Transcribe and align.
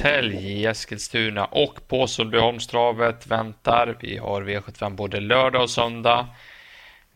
hösthelg 0.00 0.36
i 0.36 0.66
Eskilstuna 0.66 1.44
och 1.44 1.88
på 1.88 2.06
Sundbyholmstravet 2.06 3.26
väntar. 3.26 3.96
Vi 4.00 4.16
har 4.16 4.42
V75 4.42 4.94
både 4.94 5.20
lördag 5.20 5.62
och 5.62 5.70
söndag. 5.70 6.26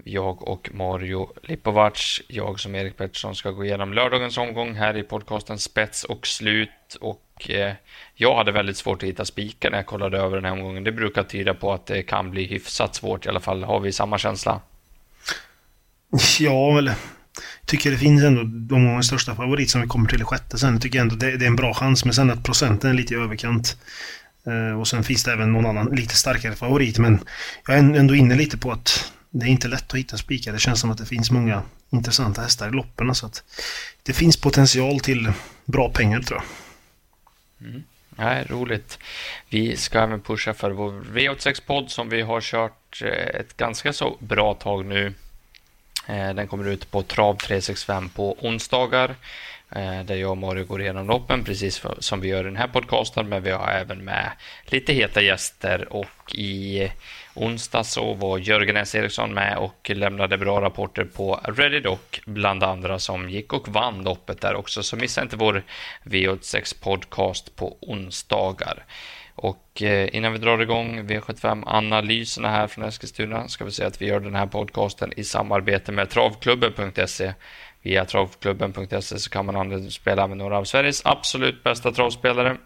Jag 0.05 0.49
och 0.49 0.71
Mario 0.73 1.33
Lipovac, 1.43 2.21
jag 2.29 2.61
som 2.61 2.75
Erik 2.75 2.97
Pettersson 2.97 3.35
ska 3.35 3.51
gå 3.51 3.65
igenom 3.65 3.93
lördagens 3.93 4.39
omgång 4.39 4.75
här 4.75 4.97
i 4.97 5.03
podcasten 5.03 5.59
Spets 5.59 6.05
och 6.05 6.27
slut. 6.27 6.97
Och 7.01 7.51
eh, 7.51 7.73
jag 8.15 8.37
hade 8.37 8.53
väldigt 8.53 8.77
svårt 8.77 9.03
att 9.03 9.09
hitta 9.09 9.25
spikar 9.25 9.71
när 9.71 9.79
jag 9.79 9.87
kollade 9.87 10.19
över 10.19 10.37
den 10.37 10.45
här 10.45 10.53
omgången. 10.53 10.85
Det 10.85 10.93
brukar 10.93 11.23
tyda 11.23 11.55
på 11.55 11.73
att 11.73 11.87
det 11.87 12.03
kan 12.03 12.31
bli 12.31 12.47
hyfsat 12.47 12.95
svårt 12.95 13.27
i 13.27 13.29
alla 13.29 13.41
fall. 13.41 13.65
Har 13.65 13.81
vi 13.81 13.93
samma 13.93 14.19
känsla? 14.19 14.61
Ja, 16.41 16.79
eller 16.79 16.95
tycker 17.77 17.91
det 17.91 17.99
finns 17.99 18.23
ändå 18.23 18.43
de 18.43 18.85
gånger 18.85 19.03
största 19.03 19.35
favorit 19.35 19.71
som 19.71 19.81
vi 19.81 19.87
kommer 19.87 20.09
till 20.09 20.21
i 20.21 20.25
sjätte 20.25 20.59
sen. 20.59 20.73
Jag 20.73 20.83
tycker 20.83 21.01
ändå 21.01 21.17
det, 21.17 21.37
det 21.37 21.45
är 21.45 21.47
en 21.47 21.57
bra 21.57 21.75
chans, 21.75 22.05
men 22.05 22.15
sen 22.15 22.31
att 22.31 22.45
procenten 22.45 22.91
är 22.91 22.95
lite 22.95 23.15
i 23.15 23.17
överkant. 23.17 23.77
Eh, 24.47 24.81
och 24.81 24.89
sen 24.89 25.05
finns 25.05 25.25
det 25.25 25.33
även 25.33 25.53
någon 25.53 25.67
annan 25.67 25.87
lite 25.87 26.15
starkare 26.15 26.55
favorit, 26.55 26.99
men 26.99 27.21
jag 27.67 27.77
är 27.77 27.79
ändå 27.79 28.15
inne 28.15 28.35
lite 28.35 28.59
på 28.59 28.73
att 28.73 29.13
det 29.31 29.47
är 29.47 29.51
inte 29.51 29.69
lätt 29.69 29.93
att 29.93 29.99
hitta 29.99 30.17
spikar. 30.17 30.53
Det 30.53 30.59
känns 30.59 30.81
som 30.81 30.91
att 30.91 30.99
det 30.99 31.07
finns 31.07 31.31
många 31.31 31.63
intressanta 31.91 32.43
hästar 32.43 32.69
i 32.69 32.71
loppen. 32.71 33.15
Så 33.15 33.27
att 33.27 33.43
det 34.03 34.13
finns 34.13 34.37
potential 34.37 35.01
till 35.01 35.33
bra 35.65 35.91
pengar 35.91 36.21
tror 36.21 36.41
jag. 36.41 37.69
Mm. 37.69 37.83
Ja, 38.17 38.45
roligt. 38.49 38.99
Vi 39.49 39.77
ska 39.77 39.99
även 39.99 40.21
pusha 40.21 40.55
för 40.55 40.71
vår 40.71 40.93
V86-podd 40.93 41.91
som 41.91 42.09
vi 42.09 42.23
har 42.23 42.41
kört 42.41 43.03
eh, 43.03 43.41
ett 43.41 43.57
ganska 43.57 43.93
så 43.93 44.17
bra 44.21 44.55
tag 44.55 44.87
nu. 44.87 45.15
Eh, 46.07 46.35
den 46.35 46.47
kommer 46.47 46.69
ut 46.69 46.91
på 46.91 47.03
Trav 47.03 47.37
365 47.37 48.09
på 48.09 48.37
onsdagar 48.41 49.15
eh, 49.77 50.01
där 50.05 50.15
jag 50.15 50.31
och 50.31 50.39
Mario 50.39 50.65
går 50.65 50.81
igenom 50.81 51.07
loppen 51.07 51.45
precis 51.45 51.83
som 51.99 52.21
vi 52.21 52.29
gör 52.29 52.41
i 52.41 52.45
den 52.45 52.57
här 52.57 52.69
podcasten 52.69 53.29
men 53.29 53.43
vi 53.43 53.51
har 53.51 53.69
även 53.69 54.05
med 54.05 54.31
lite 54.65 54.93
heta 54.93 55.23
gäster 55.23 55.93
och 55.93 56.35
i 56.35 56.91
onsdag 57.35 57.85
så 57.85 58.15
var 58.15 58.39
Jörgen 58.39 58.77
S. 58.77 58.95
Eriksson 58.95 59.35
med 59.35 59.57
och 59.57 59.91
lämnade 59.95 60.39
bra 60.39 60.61
rapporter 60.61 61.05
på 61.05 61.41
Reddit 61.45 62.21
bland 62.25 62.63
andra 62.63 62.99
som 62.99 63.31
gick 63.31 63.53
och 63.53 63.69
vann 63.69 64.03
loppet 64.05 64.41
där 64.41 64.55
också 64.55 64.83
så 64.83 64.97
missa 64.97 65.23
inte 65.23 65.37
vår 65.37 65.63
V86 66.05 66.83
podcast 66.83 67.57
på 67.57 67.77
onsdagar. 67.81 68.85
Och 69.45 69.83
eh, 69.83 70.17
innan 70.17 70.33
vi 70.33 70.39
drar 70.39 70.59
igång 70.59 71.01
V75-analyserna 71.01 72.51
här 72.51 72.67
från 72.67 72.85
Eskilstuna 72.85 73.49
ska 73.49 73.65
vi 73.65 73.71
säga 73.71 73.89
att 73.89 74.03
vi 74.03 74.07
gör 74.07 74.21
den 74.21 74.35
här 74.35 74.47
podcasten 74.47 75.13
i 75.17 75.25
samarbete 75.25 75.93
med 75.93 76.11
travklubben.se. 76.11 77.35
Via 77.83 78.05
travklubben.se 78.05 79.19
så 79.19 79.31
kan 79.31 79.47
man 79.47 79.91
spela 79.91 80.27
med 80.27 80.37
några 80.37 80.59
av 80.59 80.65
Sveriges 80.65 81.07
absolut 81.07 81.65
bästa 81.65 81.93
travspelare. 81.93 82.57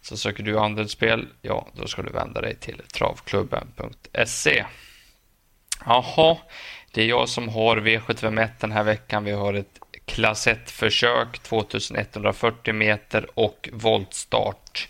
Så 0.00 0.16
söker 0.16 0.42
du 0.42 0.58
andelsspel, 0.58 1.26
ja, 1.40 1.68
då 1.72 1.86
ska 1.86 2.02
du 2.02 2.12
vända 2.12 2.40
dig 2.40 2.56
till 2.56 2.82
travklubben.se. 2.94 4.64
Jaha, 5.86 6.36
det 6.92 7.02
är 7.02 7.06
jag 7.06 7.28
som 7.28 7.48
har 7.48 7.76
V751 7.76 8.48
den 8.60 8.72
här 8.72 8.84
veckan. 8.84 9.24
Vi 9.24 9.32
har 9.32 9.54
ett 9.54 9.80
klass 10.04 10.46
1-försök, 10.46 11.38
2140 11.38 12.74
meter 12.74 13.26
och 13.34 13.68
voltstart. 13.72 14.88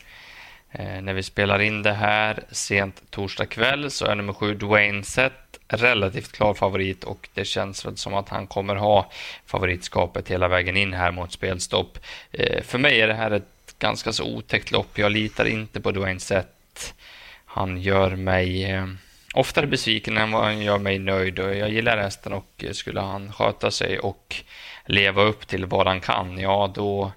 Eh, 0.72 1.02
när 1.02 1.14
vi 1.14 1.22
spelar 1.22 1.62
in 1.62 1.82
det 1.82 1.92
här 1.92 2.44
sent 2.50 3.02
torsdag 3.10 3.46
kväll 3.46 3.90
så 3.90 4.06
är 4.06 4.14
nummer 4.14 4.32
sju 4.32 4.54
Dwayne 4.54 5.04
Sett 5.04 5.58
relativt 5.68 6.32
klar 6.32 6.54
favorit 6.54 7.04
och 7.04 7.28
det 7.34 7.44
känns 7.44 7.86
väl 7.86 7.96
som 7.96 8.14
att 8.14 8.28
han 8.28 8.46
kommer 8.46 8.76
ha 8.76 9.10
favoritskapet 9.46 10.28
hela 10.28 10.48
vägen 10.48 10.76
in 10.76 10.92
här 10.92 11.12
mot 11.12 11.32
spelstopp. 11.32 11.98
Eh, 12.32 12.62
för 12.62 12.78
mig 12.78 13.00
är 13.00 13.08
det 13.08 13.14
här 13.14 13.30
ett 13.30 13.74
ganska 13.78 14.12
så 14.12 14.24
otäckt 14.24 14.70
lopp. 14.70 14.98
Jag 14.98 15.12
litar 15.12 15.44
inte 15.44 15.80
på 15.80 15.90
Dwayne 15.90 16.20
Sett. 16.20 16.94
Han 17.44 17.80
gör 17.80 18.16
mig 18.16 18.70
eh, 18.70 18.86
oftare 19.34 19.66
besviken 19.66 20.18
än 20.18 20.30
vad 20.30 20.44
han 20.44 20.62
gör 20.62 20.78
mig 20.78 20.98
nöjd 20.98 21.38
och 21.38 21.54
jag 21.54 21.70
gillar 21.70 21.98
hästen 21.98 22.32
och 22.32 22.64
skulle 22.72 23.00
han 23.00 23.32
sköta 23.32 23.70
sig 23.70 23.98
och 23.98 24.36
leva 24.86 25.22
upp 25.22 25.46
till 25.46 25.66
vad 25.66 25.86
han 25.86 26.00
kan, 26.00 26.38
ja 26.38 26.72
då 26.74 27.12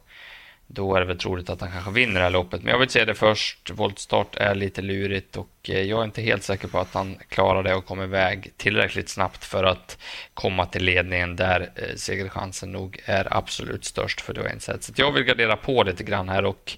då 0.67 0.95
är 0.95 0.99
det 0.99 1.05
väl 1.05 1.17
troligt 1.17 1.49
att 1.49 1.61
han 1.61 1.71
kanske 1.71 1.91
vinner 1.91 2.13
det 2.13 2.19
här 2.19 2.29
loppet. 2.29 2.63
Men 2.63 2.71
jag 2.71 2.79
vill 2.79 2.89
säga 2.89 3.05
det 3.05 3.15
först. 3.15 3.69
Voltstart 3.69 4.35
är 4.35 4.55
lite 4.55 4.81
lurigt 4.81 5.37
och 5.37 5.69
eh, 5.69 5.81
jag 5.81 5.99
är 5.99 6.03
inte 6.03 6.21
helt 6.21 6.43
säker 6.43 6.67
på 6.67 6.79
att 6.79 6.93
han 6.93 7.17
klarar 7.29 7.63
det 7.63 7.75
och 7.75 7.85
kommer 7.85 8.03
iväg 8.03 8.51
tillräckligt 8.57 9.09
snabbt 9.09 9.45
för 9.45 9.63
att 9.63 9.97
komma 10.33 10.65
till 10.65 10.83
ledningen 10.83 11.35
där 11.35 11.71
eh, 11.75 11.95
segerchansen 11.95 12.71
nog 12.71 12.99
är 13.05 13.37
absolut 13.37 13.85
störst 13.85 14.21
för 14.21 14.33
Dwayne 14.33 14.59
sätt. 14.59 14.83
Så 14.83 14.93
jag 14.95 15.11
vill 15.11 15.23
gardera 15.23 15.57
på 15.57 15.83
lite 15.83 16.03
grann 16.03 16.29
här 16.29 16.45
och 16.45 16.77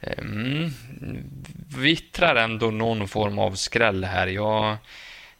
eh, 0.00 0.18
mm, 0.18 0.70
vittrar 1.78 2.36
ändå 2.36 2.70
någon 2.70 3.08
form 3.08 3.38
av 3.38 3.52
skräll 3.52 4.04
här. 4.04 4.26
Jag, 4.26 4.76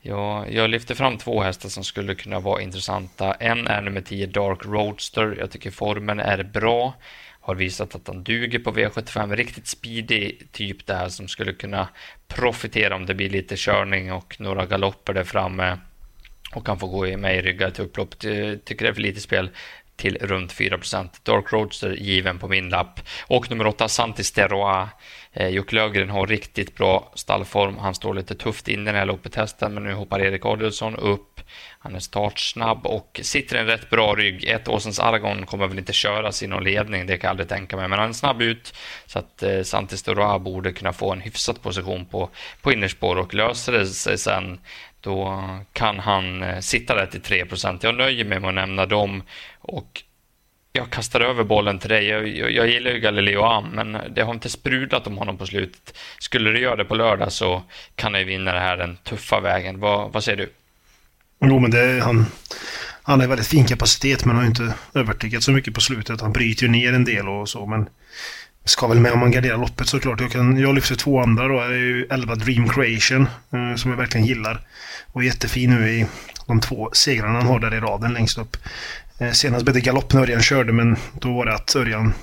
jag, 0.00 0.52
jag 0.52 0.70
lyfter 0.70 0.94
fram 0.94 1.18
två 1.18 1.42
hästar 1.42 1.68
som 1.68 1.84
skulle 1.84 2.14
kunna 2.14 2.40
vara 2.40 2.62
intressanta. 2.62 3.34
En 3.34 3.66
är 3.66 3.82
nummer 3.82 4.00
10 4.00 4.26
Dark 4.26 4.64
Roadster. 4.64 5.36
Jag 5.38 5.50
tycker 5.50 5.70
formen 5.70 6.20
är 6.20 6.42
bra 6.42 6.94
har 7.48 7.54
visat 7.54 7.94
att 7.94 8.06
han 8.08 8.24
duger 8.24 8.58
på 8.58 8.72
V75. 8.72 9.36
Riktigt 9.36 9.66
speedy 9.66 10.32
typ 10.52 10.86
där 10.86 11.08
som 11.08 11.28
skulle 11.28 11.52
kunna 11.52 11.88
profitera 12.28 12.96
om 12.96 13.06
det 13.06 13.14
blir 13.14 13.30
lite 13.30 13.54
körning 13.56 14.12
och 14.12 14.40
några 14.40 14.66
galopper 14.66 15.12
där 15.14 15.24
framme 15.24 15.78
och 16.54 16.66
kan 16.66 16.78
få 16.78 16.86
gå 16.86 17.16
med 17.16 17.36
i 17.36 17.42
ryggar 17.42 17.70
till 17.70 17.84
upplopp. 17.84 18.18
Tycker 18.18 18.84
det 18.84 18.88
är 18.88 18.92
för 18.92 19.02
lite 19.02 19.20
spel 19.20 19.50
till 19.98 20.18
runt 20.20 20.52
4% 20.52 21.08
Dark 21.22 21.52
Roadster 21.52 21.90
given 21.90 22.38
på 22.38 22.48
min 22.48 22.68
lapp. 22.68 23.00
Och 23.26 23.50
nummer 23.50 23.66
8, 23.66 23.88
Santis 23.88 24.32
Terroir. 24.32 24.88
Eh, 25.32 25.48
Jocke 25.48 25.74
Löfgren 25.74 26.10
har 26.10 26.26
riktigt 26.26 26.74
bra 26.76 27.12
stallform. 27.14 27.78
Han 27.78 27.94
står 27.94 28.14
lite 28.14 28.34
tufft 28.34 28.68
inne 28.68 28.90
i 28.90 28.92
det 28.92 28.98
här 28.98 29.06
loppet 29.06 29.32
testen 29.32 29.74
men 29.74 29.84
nu 29.84 29.94
hoppar 29.94 30.20
Erik 30.20 30.46
Adielsson 30.46 30.96
upp. 30.96 31.40
Han 31.78 31.94
är 31.94 32.00
startsnabb 32.00 32.86
och 32.86 33.20
sitter 33.22 33.56
i 33.56 33.58
en 33.58 33.66
rätt 33.66 33.90
bra 33.90 34.14
rygg. 34.14 34.44
Ett 34.44 34.68
Åsens 34.68 35.00
Aragon 35.00 35.46
kommer 35.46 35.66
väl 35.66 35.78
inte 35.78 35.92
köras 35.92 36.42
i 36.42 36.46
någon 36.46 36.64
ledning, 36.64 37.06
det 37.06 37.16
kan 37.16 37.28
jag 37.28 37.30
aldrig 37.30 37.48
tänka 37.48 37.76
mig, 37.76 37.88
men 37.88 37.98
han 37.98 38.08
är 38.08 38.12
snabb 38.12 38.42
ut 38.42 38.74
så 39.06 39.18
att 39.18 39.42
eh, 39.42 39.62
Santis 39.62 40.02
Terroir 40.02 40.38
borde 40.38 40.72
kunna 40.72 40.92
få 40.92 41.12
en 41.12 41.20
hyfsad 41.20 41.62
position 41.62 42.06
på, 42.06 42.30
på 42.62 42.72
innerspår 42.72 43.16
och 43.16 43.34
löser 43.34 43.72
det 43.72 43.86
sig 43.86 44.18
sen 44.18 44.58
då 45.00 45.44
kan 45.72 45.98
han 45.98 46.42
eh, 46.42 46.60
sitta 46.60 46.94
där 46.94 47.06
till 47.06 47.20
3% 47.20 47.78
Jag 47.82 47.94
nöjer 47.94 48.24
mig 48.24 48.40
med 48.40 48.48
att 48.48 48.54
nämna 48.54 48.86
dem 48.86 49.22
och 49.60 50.02
jag 50.72 50.90
kastar 50.90 51.20
över 51.20 51.44
bollen 51.44 51.78
till 51.78 51.90
dig. 51.90 52.06
Jag, 52.06 52.28
jag, 52.28 52.50
jag 52.50 52.68
gillar 52.68 52.90
ju 52.90 53.00
Galileo 53.00 53.42
Am, 53.42 53.64
men 53.64 53.98
det 54.14 54.22
har 54.22 54.34
inte 54.34 54.48
sprudlat 54.48 55.06
om 55.06 55.18
honom 55.18 55.38
på 55.38 55.46
slutet. 55.46 55.98
Skulle 56.18 56.50
du 56.50 56.60
göra 56.60 56.76
det 56.76 56.84
på 56.84 56.94
lördag 56.94 57.32
så 57.32 57.62
kan 57.94 58.14
han 58.14 58.20
ju 58.20 58.26
vinna 58.26 58.52
det 58.52 58.60
här 58.60 58.76
den 58.76 58.96
tuffa 58.96 59.40
vägen. 59.40 59.80
Vad, 59.80 60.12
vad 60.12 60.24
säger 60.24 60.38
du? 60.38 60.52
Jo, 61.40 61.58
men 61.58 61.70
det, 61.70 62.00
han, 62.04 62.26
han 63.02 63.20
har 63.20 63.26
väldigt 63.26 63.46
fin 63.46 63.66
kapacitet 63.66 64.24
men 64.24 64.36
har 64.36 64.44
inte 64.44 64.74
övertygat 64.94 65.42
så 65.42 65.52
mycket 65.52 65.74
på 65.74 65.80
slutet. 65.80 66.20
Han 66.20 66.32
bryter 66.32 66.62
ju 66.62 66.68
ner 66.68 66.92
en 66.92 67.04
del 67.04 67.28
och 67.28 67.48
så, 67.48 67.66
men 67.66 67.88
ska 68.68 68.86
väl 68.86 69.00
med 69.00 69.12
om 69.12 69.18
man 69.18 69.30
garderar 69.30 69.56
loppet 69.56 69.88
såklart. 69.88 70.20
Jag, 70.20 70.30
kan, 70.30 70.56
jag 70.56 70.74
lyfter 70.74 70.94
två 70.94 71.20
andra 71.20 71.48
då. 71.48 71.60
Det 71.60 71.64
är 71.64 71.70
ju 71.70 72.06
11 72.10 72.34
Dream 72.34 72.68
Creation 72.68 73.28
eh, 73.52 73.76
som 73.76 73.90
jag 73.90 73.98
verkligen 73.98 74.26
gillar. 74.26 74.66
Och 75.12 75.24
jättefin 75.24 75.70
nu 75.70 75.90
i 75.90 76.06
de 76.46 76.60
två 76.60 76.90
segrarna 76.92 77.38
han 77.38 77.46
har 77.46 77.60
där 77.60 77.74
i 77.74 77.80
raden 77.80 78.12
längst 78.12 78.38
upp. 78.38 78.56
Eh, 79.18 79.30
senast 79.30 79.64
blev 79.64 79.74
det 79.74 79.80
galopp 79.80 80.12
när 80.12 80.22
Örjan 80.22 80.42
körde 80.42 80.72
men 80.72 80.96
då 81.12 81.32
var 81.32 81.46
det 81.46 81.54
att 81.54 81.76
Örjan 81.76 82.14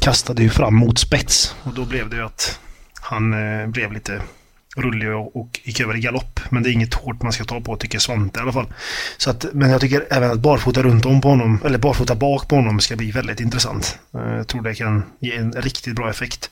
kastade 0.00 0.42
ju 0.42 0.50
fram 0.50 0.74
mot 0.74 0.98
spets. 0.98 1.56
Och 1.62 1.74
då 1.74 1.84
blev 1.84 2.10
det 2.10 2.16
ju 2.16 2.22
att 2.22 2.60
han 3.00 3.32
eh, 3.32 3.66
blev 3.66 3.92
lite 3.92 4.22
rullig 4.76 5.10
och, 5.10 5.36
och 5.36 5.60
gick 5.64 5.80
över 5.80 5.96
i 5.96 6.00
galopp. 6.00 6.40
Men 6.50 6.62
det 6.62 6.70
är 6.70 6.72
inget 6.72 6.94
hårt 6.94 7.22
man 7.22 7.32
ska 7.32 7.44
ta 7.44 7.60
på 7.60 7.76
tycker 7.76 7.98
Svante 7.98 8.38
i 8.40 8.42
alla 8.42 8.52
fall. 8.52 8.66
Så 9.16 9.30
att, 9.30 9.46
men 9.52 9.70
jag 9.70 9.80
tycker 9.80 10.06
även 10.10 10.30
att 10.30 10.40
barfota 10.40 10.82
runt 10.82 11.06
om 11.06 11.20
på 11.20 11.28
honom, 11.28 11.58
eller 11.64 11.78
barfota 11.78 12.14
bak 12.14 12.48
på 12.48 12.56
honom 12.56 12.80
ska 12.80 12.96
bli 12.96 13.10
väldigt 13.10 13.40
intressant. 13.40 13.98
Eh, 14.14 14.36
jag 14.36 14.48
tror 14.48 14.62
det 14.62 14.74
kan 14.74 15.04
ge 15.18 15.36
en 15.36 15.52
riktigt 15.52 15.94
bra 15.94 16.10
effekt. 16.10 16.50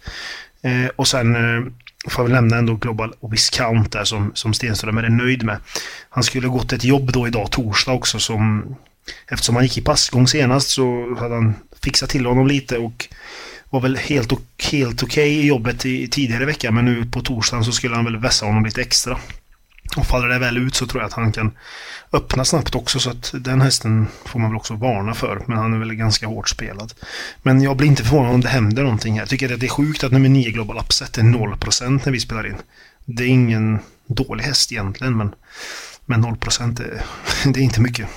Eh, 0.63 0.91
och 0.97 1.09
sen 1.09 1.37
eh, 1.37 1.63
får 2.09 2.25
jag 2.25 2.31
väl 2.31 2.33
nämna 2.33 2.57
ändå 2.57 2.75
Global 2.75 3.15
Viscount 3.31 3.99
där 3.99 4.05
som, 4.05 4.33
som 4.35 4.55
Stenström 4.55 4.99
är 4.99 5.09
nöjd 5.09 5.43
med. 5.43 5.59
Han 6.11 6.25
skulle 6.25 6.49
gått 6.49 6.73
ett 6.73 6.85
jobb 6.85 7.13
då 7.13 7.27
idag, 7.27 7.51
torsdag 7.51 7.93
också, 7.93 8.19
som 8.19 8.75
Eftersom 9.27 9.55
han 9.55 9.65
gick 9.65 9.79
i 9.79 9.83
passgång 9.83 10.27
senast 10.27 10.69
så 10.69 11.17
hade 11.19 11.35
han 11.35 11.55
fixat 11.83 12.11
till 12.11 12.27
honom 12.27 12.47
lite 12.47 12.79
och 12.79 13.09
var 13.71 13.81
väl 13.81 13.97
helt, 13.97 14.33
helt 14.71 15.03
okej 15.03 15.07
okay 15.07 15.29
i 15.29 15.47
jobbet 15.47 15.87
i, 15.87 16.09
tidigare 16.09 16.45
vecka 16.45 16.71
men 16.71 16.85
nu 16.85 17.05
på 17.05 17.21
torsdagen 17.21 17.65
så 17.65 17.73
skulle 17.73 17.95
han 17.95 18.05
väl 18.05 18.17
vässa 18.17 18.47
honom 18.47 18.65
lite 18.65 18.81
extra. 18.83 19.19
Och 19.97 20.07
faller 20.07 20.29
det 20.29 20.39
väl 20.39 20.59
ut 20.59 20.75
så 20.75 20.87
tror 20.87 21.03
jag 21.03 21.07
att 21.09 21.13
han 21.13 21.33
kan 21.33 21.53
öppna 22.13 22.45
snabbt 22.45 22.75
också 22.75 23.01
så 23.01 23.11
att 23.11 23.35
den 23.35 23.61
hästen 23.61 24.07
får 24.25 24.41
man 24.41 24.51
väl 24.51 24.57
också 24.57 24.75
varna 24.75 25.15
för. 25.15 25.43
Men 25.47 25.59
han 25.59 25.75
är 25.75 25.79
väl 25.79 25.95
ganska 25.95 26.27
hårt 26.27 26.49
spelad. 26.49 26.93
Men 27.43 27.63
jag 27.63 27.77
blir 27.77 27.89
inte 27.89 28.05
förvånad 28.05 28.35
om 28.35 28.41
det 28.41 28.49
händer 28.49 28.83
någonting 28.83 29.15
här. 29.15 29.21
Jag 29.21 29.29
tycker 29.29 29.55
att 29.55 29.61
det 29.61 29.67
är 29.67 29.71
sjukt 29.71 30.05
att 30.05 30.13
nummer 30.13 30.29
9 30.29 30.51
Global 30.51 30.79
Upset 30.79 31.19
är 31.19 31.23
0% 31.23 32.01
när 32.05 32.13
vi 32.13 32.21
spelar 32.21 32.47
in. 32.47 32.57
Det 33.05 33.23
är 33.23 33.29
ingen 33.29 33.79
dålig 34.07 34.45
häst 34.45 34.73
egentligen 34.73 35.17
men, 35.17 35.35
men 36.07 36.25
0% 36.25 36.83
är, 36.83 37.03
det 37.53 37.61
är 37.61 37.65
inte 37.65 37.81
mycket. 37.81 38.09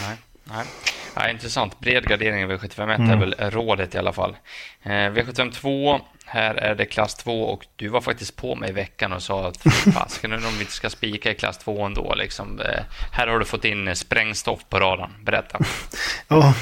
Nej, 0.00 0.16
nej. 0.44 0.66
Ja, 1.14 1.28
intressant. 1.28 1.80
Bred 1.80 2.08
gardering 2.08 2.42
i 2.42 2.46
V751 2.46 2.94
mm. 2.94 3.10
är 3.10 3.16
väl 3.16 3.34
rådet 3.50 3.94
i 3.94 3.98
alla 3.98 4.12
fall. 4.12 4.36
Eh, 4.82 4.88
V752, 4.90 6.00
här 6.24 6.54
är 6.54 6.74
det 6.74 6.86
klass 6.86 7.14
2 7.14 7.42
och 7.42 7.66
du 7.76 7.88
var 7.88 8.00
faktiskt 8.00 8.36
på 8.36 8.54
mig 8.54 8.70
i 8.70 8.72
veckan 8.72 9.12
och 9.12 9.22
sa 9.22 9.48
att 9.48 9.56
fasken 9.94 10.32
om 10.32 10.40
vi 10.54 10.60
inte 10.60 10.72
ska 10.72 10.90
spika 10.90 11.30
i 11.30 11.34
klass 11.34 11.58
2 11.58 11.84
ändå. 11.86 12.14
Liksom, 12.14 12.60
eh, 12.60 12.82
här 13.12 13.26
har 13.26 13.38
du 13.38 13.44
fått 13.44 13.64
in 13.64 13.96
sprängstoff 13.96 14.60
på 14.68 14.80
radarn. 14.80 15.10
Berätta. 15.24 15.58
ja, 16.28 16.54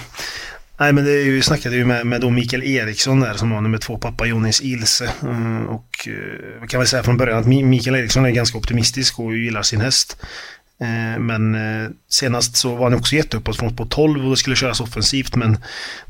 Nej, 0.80 0.92
men 0.92 1.04
det 1.04 1.10
är 1.10 1.24
ju, 1.24 1.32
vi 1.32 1.42
snackade 1.42 1.76
ju 1.76 1.84
med, 1.84 2.06
med 2.06 2.20
då 2.20 2.30
Mikael 2.30 2.62
Eriksson 2.62 3.20
där 3.20 3.34
som 3.34 3.50
var 3.50 3.60
nummer 3.60 3.78
två, 3.78 3.98
pappa 3.98 4.26
Jonis 4.26 4.60
Ilse. 4.60 5.10
Mm, 5.22 5.68
och 5.68 6.08
eh, 6.08 6.66
kan 6.66 6.80
väl 6.80 6.86
säga 6.86 7.02
från 7.02 7.16
början 7.16 7.38
att 7.38 7.46
Mikael 7.46 7.96
Eriksson 7.96 8.24
är 8.24 8.30
ganska 8.30 8.58
optimistisk 8.58 9.20
och 9.20 9.36
gillar 9.36 9.62
sin 9.62 9.80
häst. 9.80 10.16
Eh, 10.80 11.18
men 11.18 11.54
eh, 11.54 11.90
senast 12.08 12.56
så 12.56 12.74
var 12.74 12.90
han 12.90 12.98
också 12.98 13.16
jätteuppåt 13.16 13.56
från 13.56 13.76
på 13.76 13.86
12 13.86 14.24
och 14.24 14.30
det 14.30 14.36
skulle 14.36 14.56
köras 14.56 14.80
offensivt 14.80 15.36
men 15.36 15.58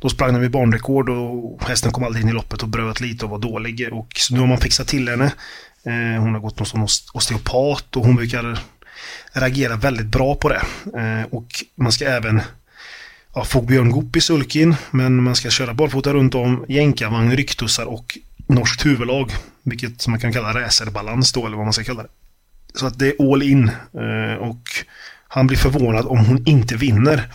då 0.00 0.08
sprang 0.08 0.32
han 0.32 0.40
vid 0.40 0.50
banrekord 0.50 1.08
och 1.08 1.68
hästen 1.68 1.92
kom 1.92 2.04
aldrig 2.04 2.24
in 2.24 2.30
i 2.30 2.32
loppet 2.32 2.62
och 2.62 2.68
bröt 2.68 3.00
lite 3.00 3.24
och 3.24 3.30
var 3.30 3.38
dålig. 3.38 3.88
Och 3.92 4.08
så 4.16 4.34
nu 4.34 4.40
har 4.40 4.46
man 4.46 4.58
fixat 4.58 4.88
till 4.88 5.08
henne. 5.08 5.32
Eh, 5.82 6.20
hon 6.22 6.34
har 6.34 6.40
gått 6.40 6.58
hos 6.58 6.74
en 6.74 6.86
osteopat 7.12 7.96
och 7.96 8.04
hon 8.04 8.16
brukar 8.16 8.58
reagera 9.32 9.76
väldigt 9.76 10.06
bra 10.06 10.34
på 10.34 10.48
det. 10.48 10.62
Och 11.30 11.64
man 11.74 11.92
ska 11.92 12.04
även 12.04 12.40
ja, 13.34 13.44
få 13.44 13.62
Björn 13.62 13.90
Goop 13.90 14.16
i 14.16 14.20
sulkin 14.20 14.76
men 14.90 15.22
man 15.22 15.36
ska 15.36 15.50
köra 15.50 15.74
barfota 15.74 16.12
runt 16.12 16.34
om 16.34 16.64
jänkarvagn, 16.68 17.36
ryktussar 17.36 17.84
och 17.84 18.18
norskt 18.46 18.86
huvudlag. 18.86 19.32
Vilket 19.62 20.06
man 20.06 20.20
kan 20.20 20.32
kalla 20.32 20.60
racerbalans 20.60 21.32
då 21.32 21.46
eller 21.46 21.56
vad 21.56 21.66
man 21.66 21.72
ska 21.72 21.84
kalla 21.84 22.02
det. 22.02 22.08
Så 22.78 22.86
att 22.86 22.98
det 22.98 23.06
är 23.06 23.32
all 23.32 23.42
in. 23.42 23.70
Eh, 23.94 24.34
och 24.34 24.62
han 25.28 25.46
blir 25.46 25.58
förvånad 25.58 26.06
om 26.06 26.24
hon 26.24 26.46
inte 26.46 26.76
vinner. 26.76 27.28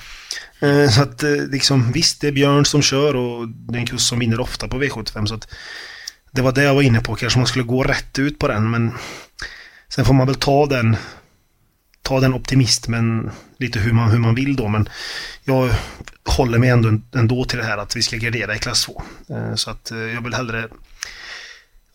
Eh, 0.60 0.90
så 0.90 1.02
att 1.02 1.24
eh, 1.24 1.32
liksom, 1.32 1.92
visst, 1.92 2.22
det 2.22 2.28
är 2.28 2.32
Björn 2.32 2.66
som 2.66 2.82
kör 2.82 3.16
och 3.16 3.48
det 3.48 3.78
är 3.78 3.80
en 3.80 3.86
kurs 3.86 4.02
som 4.02 4.20
vinner 4.20 4.40
ofta 4.40 4.68
på 4.68 4.84
V75. 4.84 5.26
Så 5.26 5.36
att 5.36 5.48
det 6.32 6.42
var 6.42 6.52
det 6.52 6.64
jag 6.64 6.76
var 6.76 6.82
inne 6.82 7.02
på. 7.02 7.16
Kanske 7.16 7.40
man 7.40 7.48
skulle 7.48 7.66
gå 7.66 7.84
rätt 7.84 8.20
ut 8.20 8.40
på 8.40 8.48
den, 8.48 8.72
men 8.72 8.92
sen 9.90 10.06
får 10.06 10.14
man 10.14 10.28
väl 10.28 10.36
ta 10.36 10.66
den 10.66 10.98
ta 12.04 12.20
den 12.20 12.34
optimismen 12.34 13.32
lite 13.58 13.80
hur 13.80 13.94
man, 13.94 14.12
hur 14.12 14.20
man 14.20 14.36
vill 14.36 14.56
då. 14.56 14.68
Men 14.68 14.90
jag 15.44 15.70
håller 16.26 16.58
mig 16.58 16.70
ändå, 16.70 17.00
ändå 17.16 17.46
till 17.46 17.58
det 17.58 17.66
här 17.66 17.78
att 17.78 17.96
vi 17.96 18.02
ska 18.02 18.18
gardera 18.18 18.56
i 18.56 18.60
klass 18.60 18.86
2. 18.86 19.04
Eh, 19.30 19.56
så 19.56 19.70
att 19.72 19.92
eh, 19.92 19.98
jag 19.98 20.22
vill 20.22 20.34
hellre 20.34 20.68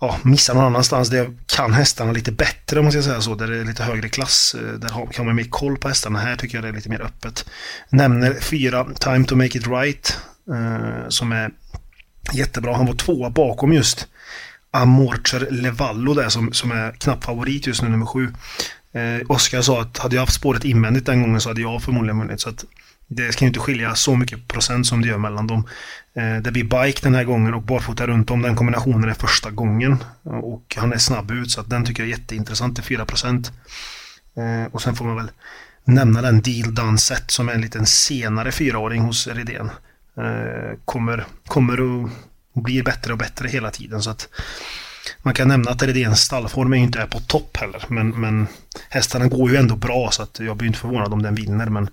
ja, 0.00 0.18
missa 0.22 0.54
någon 0.54 0.64
annanstans 0.64 1.10
där 1.10 1.18
jag 1.18 1.34
kan 1.46 1.72
hästarna 1.72 2.12
lite 2.12 2.32
bättre 2.32 2.78
om 2.78 2.84
man 2.84 2.92
ska 2.92 3.02
säga 3.02 3.20
så. 3.20 3.34
Där 3.34 3.46
det 3.46 3.58
är 3.58 3.64
lite 3.64 3.82
högre 3.82 4.08
klass. 4.08 4.56
Eh, 4.58 4.72
där 4.72 5.12
kan 5.12 5.26
man 5.26 5.36
mer 5.36 5.44
koll 5.44 5.78
på 5.78 5.88
hästarna. 5.88 6.18
Här 6.18 6.36
tycker 6.36 6.56
jag 6.56 6.64
det 6.64 6.68
är 6.68 6.72
lite 6.72 6.88
mer 6.88 7.02
öppet. 7.02 7.50
Nämner 7.90 8.34
fyra 8.40 8.86
Time 9.00 9.24
to 9.24 9.36
make 9.36 9.58
it 9.58 9.66
right. 9.66 10.18
Eh, 10.50 11.08
som 11.08 11.32
är 11.32 11.50
jättebra. 12.32 12.76
Han 12.76 12.86
var 12.86 12.94
tvåa 12.94 13.30
bakom 13.30 13.72
just 13.72 14.06
Amorcher 14.70 15.48
Levallo 15.50 16.14
där 16.14 16.28
som, 16.28 16.52
som 16.52 16.70
är 16.72 16.92
knapp 16.92 17.24
favorit 17.24 17.66
just 17.66 17.82
nu, 17.82 17.88
nummer 17.88 18.06
sju. 18.06 18.32
Eh, 18.92 19.26
Oskar 19.28 19.62
sa 19.62 19.80
att 19.80 19.98
hade 19.98 20.14
jag 20.16 20.22
haft 20.22 20.34
spåret 20.34 20.64
invändigt 20.64 21.06
den 21.06 21.22
gången 21.22 21.40
så 21.40 21.48
hade 21.48 21.60
jag 21.60 21.82
förmodligen 21.82 22.18
vunnit. 22.18 22.40
Så 22.40 22.48
att 22.48 22.64
det 23.08 23.32
ska 23.32 23.44
ju 23.44 23.48
inte 23.48 23.60
skilja 23.60 23.94
så 23.94 24.16
mycket 24.16 24.48
procent 24.48 24.86
som 24.86 25.02
det 25.02 25.08
gör 25.08 25.18
mellan 25.18 25.46
dem. 25.46 25.68
Eh, 26.18 26.42
Det 26.42 26.50
blir 26.52 26.64
bike 26.64 27.00
den 27.02 27.14
här 27.14 27.24
gången 27.24 27.54
och 27.54 27.62
barfota 27.62 28.06
runt 28.06 28.30
om. 28.30 28.42
Den 28.42 28.56
kombinationen 28.56 29.10
är 29.10 29.14
första 29.14 29.50
gången. 29.50 30.04
Och 30.22 30.76
han 30.78 30.92
är 30.92 30.98
snabb 30.98 31.30
ut 31.30 31.50
så 31.50 31.60
att 31.60 31.70
den 31.70 31.84
tycker 31.84 32.02
jag 32.02 32.12
är 32.12 32.18
jätteintressant 32.18 32.74
till 32.74 32.84
4 32.84 33.04
procent. 33.04 33.52
Eh, 34.36 34.72
och 34.72 34.82
sen 34.82 34.96
får 34.96 35.04
man 35.04 35.16
väl 35.16 35.30
nämna 35.84 36.22
den 36.22 36.42
Deal 36.42 36.74
Done 36.74 36.98
Set 36.98 37.30
som 37.30 37.48
är 37.48 37.52
en 37.52 37.60
liten 37.60 37.86
senare 37.86 38.52
fyraåring 38.52 39.02
hos 39.02 39.26
Redén. 39.26 39.70
Eh, 40.16 40.78
kommer, 40.84 41.24
kommer 41.46 41.80
och 41.80 42.08
blir 42.54 42.82
bättre 42.82 43.12
och 43.12 43.18
bättre 43.18 43.48
hela 43.48 43.70
tiden 43.70 44.02
så 44.02 44.10
att 44.10 44.28
man 45.22 45.34
kan 45.34 45.48
nämna 45.48 45.70
att 45.70 45.82
Redéns 45.82 46.20
stallform 46.20 46.74
inte 46.74 47.00
är 47.00 47.06
på 47.06 47.20
topp 47.20 47.56
heller 47.56 47.84
men, 47.88 48.08
men 48.08 48.46
hästarna 48.88 49.26
går 49.26 49.50
ju 49.50 49.56
ändå 49.56 49.76
bra 49.76 50.10
så 50.10 50.22
att 50.22 50.40
jag 50.40 50.56
blir 50.56 50.66
inte 50.66 50.78
förvånad 50.78 51.12
om 51.12 51.22
den 51.22 51.34
vinner 51.34 51.66
men 51.66 51.88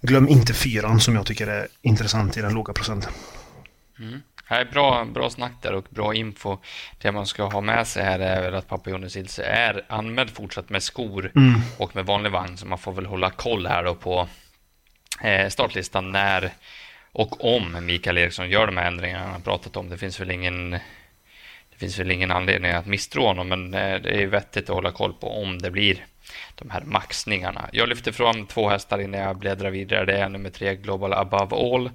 Glöm 0.00 0.28
inte 0.28 0.54
fyran 0.54 1.00
som 1.00 1.14
jag 1.14 1.26
tycker 1.26 1.46
är 1.46 1.66
intressant 1.82 2.36
i 2.36 2.40
den 2.40 2.54
låga 2.54 2.72
procenten. 2.72 3.12
Mm. 4.00 4.22
Nej, 4.50 4.64
bra, 4.64 5.04
bra 5.04 5.30
snack 5.30 5.52
där 5.62 5.74
och 5.74 5.86
bra 5.90 6.14
info. 6.14 6.58
Det 6.98 7.12
man 7.12 7.26
ska 7.26 7.44
ha 7.44 7.60
med 7.60 7.86
sig 7.86 8.04
här 8.04 8.18
är 8.18 8.52
att 8.52 8.68
pappa 8.68 8.90
Jonas 8.90 9.16
Ilse 9.16 9.44
är 9.44 9.84
anmäld 9.88 10.30
fortsatt 10.30 10.70
med 10.70 10.82
skor 10.82 11.32
mm. 11.36 11.60
och 11.78 11.96
med 11.96 12.06
vanlig 12.06 12.32
vagn. 12.32 12.56
Så 12.56 12.66
man 12.66 12.78
får 12.78 12.92
väl 12.92 13.06
hålla 13.06 13.30
koll 13.30 13.66
här 13.66 13.84
då 13.84 13.94
på 13.94 14.28
eh, 15.22 15.48
startlistan 15.48 16.12
när 16.12 16.52
och 17.12 17.54
om 17.56 17.86
Mikael 17.86 18.18
Eriksson 18.18 18.50
gör 18.50 18.66
de 18.66 18.76
här 18.76 18.86
ändringarna 18.86 19.24
han 19.24 19.32
har 19.32 19.40
pratat 19.40 19.76
om. 19.76 19.88
Det 19.88 19.98
finns 19.98 20.20
väl 20.20 20.30
ingen 20.30 20.70
det 21.70 21.78
finns 21.78 21.98
väl 21.98 22.10
ingen 22.10 22.30
anledning 22.30 22.72
att 22.72 22.86
misstro 22.86 23.22
honom, 23.26 23.48
men 23.48 23.74
eh, 23.74 24.00
det 24.00 24.22
är 24.22 24.26
vettigt 24.26 24.70
att 24.70 24.74
hålla 24.74 24.90
koll 24.90 25.12
på 25.12 25.42
om 25.42 25.58
det 25.58 25.70
blir 25.70 26.04
de 26.54 26.70
här 26.70 26.80
maxningarna. 26.80 27.68
Jag 27.72 27.88
lyfter 27.88 28.12
fram 28.12 28.46
två 28.46 28.68
hästar 28.68 28.98
innan 28.98 29.20
jag 29.20 29.38
bläddrar 29.38 29.70
vidare. 29.70 30.04
Det 30.04 30.18
är 30.18 30.28
nummer 30.28 30.50
tre 30.50 30.74
Global 30.74 31.12
Above 31.12 31.56
All. 31.56 31.90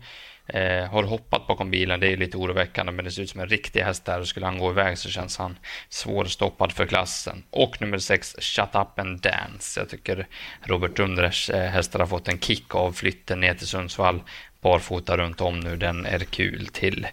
Eh, 0.48 0.86
har 0.86 1.04
hoppat 1.04 1.48
bakom 1.48 1.72
bilen, 1.72 2.00
det 2.00 2.08
är 2.08 2.18
lite 2.18 2.38
oroväckande 2.38 2.92
men 2.92 3.06
det 3.06 3.12
ser 3.12 3.22
ut 3.22 3.30
som 3.30 3.42
en 3.42 3.50
riktig 3.50 3.82
häst 3.82 4.06
där 4.06 4.20
och 4.20 4.28
skulle 4.28 4.46
han 4.46 4.58
gå 4.58 4.72
iväg 4.72 4.98
så 4.98 5.10
känns 5.10 5.38
han 5.38 5.58
svårstoppad 5.90 6.72
för 6.72 6.86
klassen. 6.86 7.44
Och 7.50 7.82
nummer 7.82 7.98
sex 7.98 8.36
Shut 8.40 8.76
Up 8.76 9.00
and 9.00 9.22
Dance. 9.22 9.80
Jag 9.80 9.90
tycker 9.90 10.28
Robert 10.62 10.96
Dundres 10.96 11.50
eh, 11.50 11.70
hästar 11.70 12.00
har 12.00 12.08
fått 12.08 12.28
en 12.28 12.40
kick 12.40 12.76
av 12.76 12.92
flytten 12.92 13.40
ner 13.40 13.54
till 13.54 13.68
Sundsvall 13.68 14.22
barfota 14.62 15.18
runt 15.18 15.42
om 15.42 15.60
nu. 15.60 15.78
Den 15.78 16.06
är 16.06 16.20
kul 16.20 16.68
till 16.68 17.08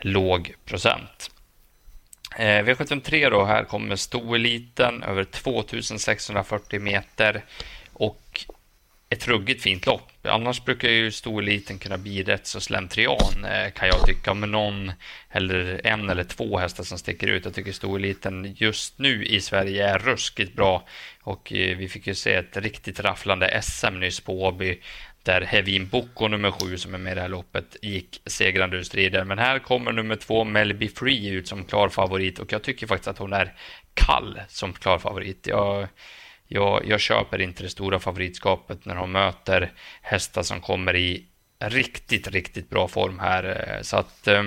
låg 0.00 0.54
procent. 0.64 1.30
Eh, 2.36 2.64
V753 2.64 3.30
då, 3.30 3.44
här 3.44 3.64
kommer 3.64 3.96
stoeliten 3.96 5.02
över 5.02 5.24
2640 5.24 6.80
meter 6.80 7.44
och 7.92 8.44
ett 9.14 9.28
ruggigt 9.28 9.62
fint 9.62 9.86
lopp. 9.86 10.10
Annars 10.22 10.64
brukar 10.64 10.88
ju 10.88 11.10
storeliten 11.10 11.78
kunna 11.78 11.98
bli 11.98 12.22
rätt 12.22 12.46
så 12.46 12.60
slentrian 12.60 13.44
eh, 13.44 13.70
kan 13.70 13.88
jag 13.88 14.06
tycka 14.06 14.34
med 14.34 14.48
någon 14.48 14.92
eller 15.30 15.80
en 15.84 16.10
eller 16.10 16.24
två 16.24 16.58
hästar 16.58 16.84
som 16.84 16.98
sticker 16.98 17.26
ut. 17.26 17.44
Jag 17.44 17.54
tycker 17.54 17.72
storeliten 17.72 18.54
just 18.58 18.98
nu 18.98 19.24
i 19.24 19.40
Sverige 19.40 19.88
är 19.88 19.98
ruskigt 19.98 20.56
bra 20.56 20.86
och 21.22 21.52
eh, 21.52 21.76
vi 21.76 21.88
fick 21.88 22.06
ju 22.06 22.14
se 22.14 22.34
ett 22.34 22.56
riktigt 22.56 23.00
rafflande 23.00 23.62
SM 23.62 24.00
nyss 24.00 24.20
på 24.20 24.42
Åby 24.42 24.80
där 25.22 25.40
Hevin 25.40 25.88
Boko 25.88 26.28
nummer 26.28 26.50
sju 26.50 26.76
som 26.76 26.94
är 26.94 26.98
med 26.98 27.12
i 27.12 27.14
det 27.14 27.20
här 27.20 27.28
loppet 27.28 27.76
gick 27.82 28.20
segrande 28.26 28.76
ur 28.76 28.82
striden. 28.82 29.28
Men 29.28 29.38
här 29.38 29.58
kommer 29.58 29.92
nummer 29.92 30.16
två 30.16 30.44
Melby 30.44 30.88
Free 30.88 31.28
ut 31.28 31.48
som 31.48 31.64
klar 31.64 31.88
favorit 31.88 32.38
och 32.38 32.52
jag 32.52 32.62
tycker 32.62 32.86
faktiskt 32.86 33.08
att 33.08 33.18
hon 33.18 33.32
är 33.32 33.54
kall 33.94 34.40
som 34.48 34.72
klar 34.72 34.98
favorit. 34.98 35.46
Jag, 35.46 35.88
jag, 36.48 36.86
jag 36.86 37.00
köper 37.00 37.40
inte 37.40 37.62
det 37.62 37.70
stora 37.70 37.98
favoritskapet 37.98 38.84
när 38.84 38.96
hon 38.96 39.12
möter 39.12 39.72
hästar 40.02 40.42
som 40.42 40.60
kommer 40.60 40.96
i 40.96 41.26
riktigt, 41.58 42.28
riktigt 42.28 42.70
bra 42.70 42.88
form 42.88 43.18
här. 43.18 43.44
Eh, 43.44 43.82
så 43.82 43.96
att 43.96 44.28
eh, 44.28 44.42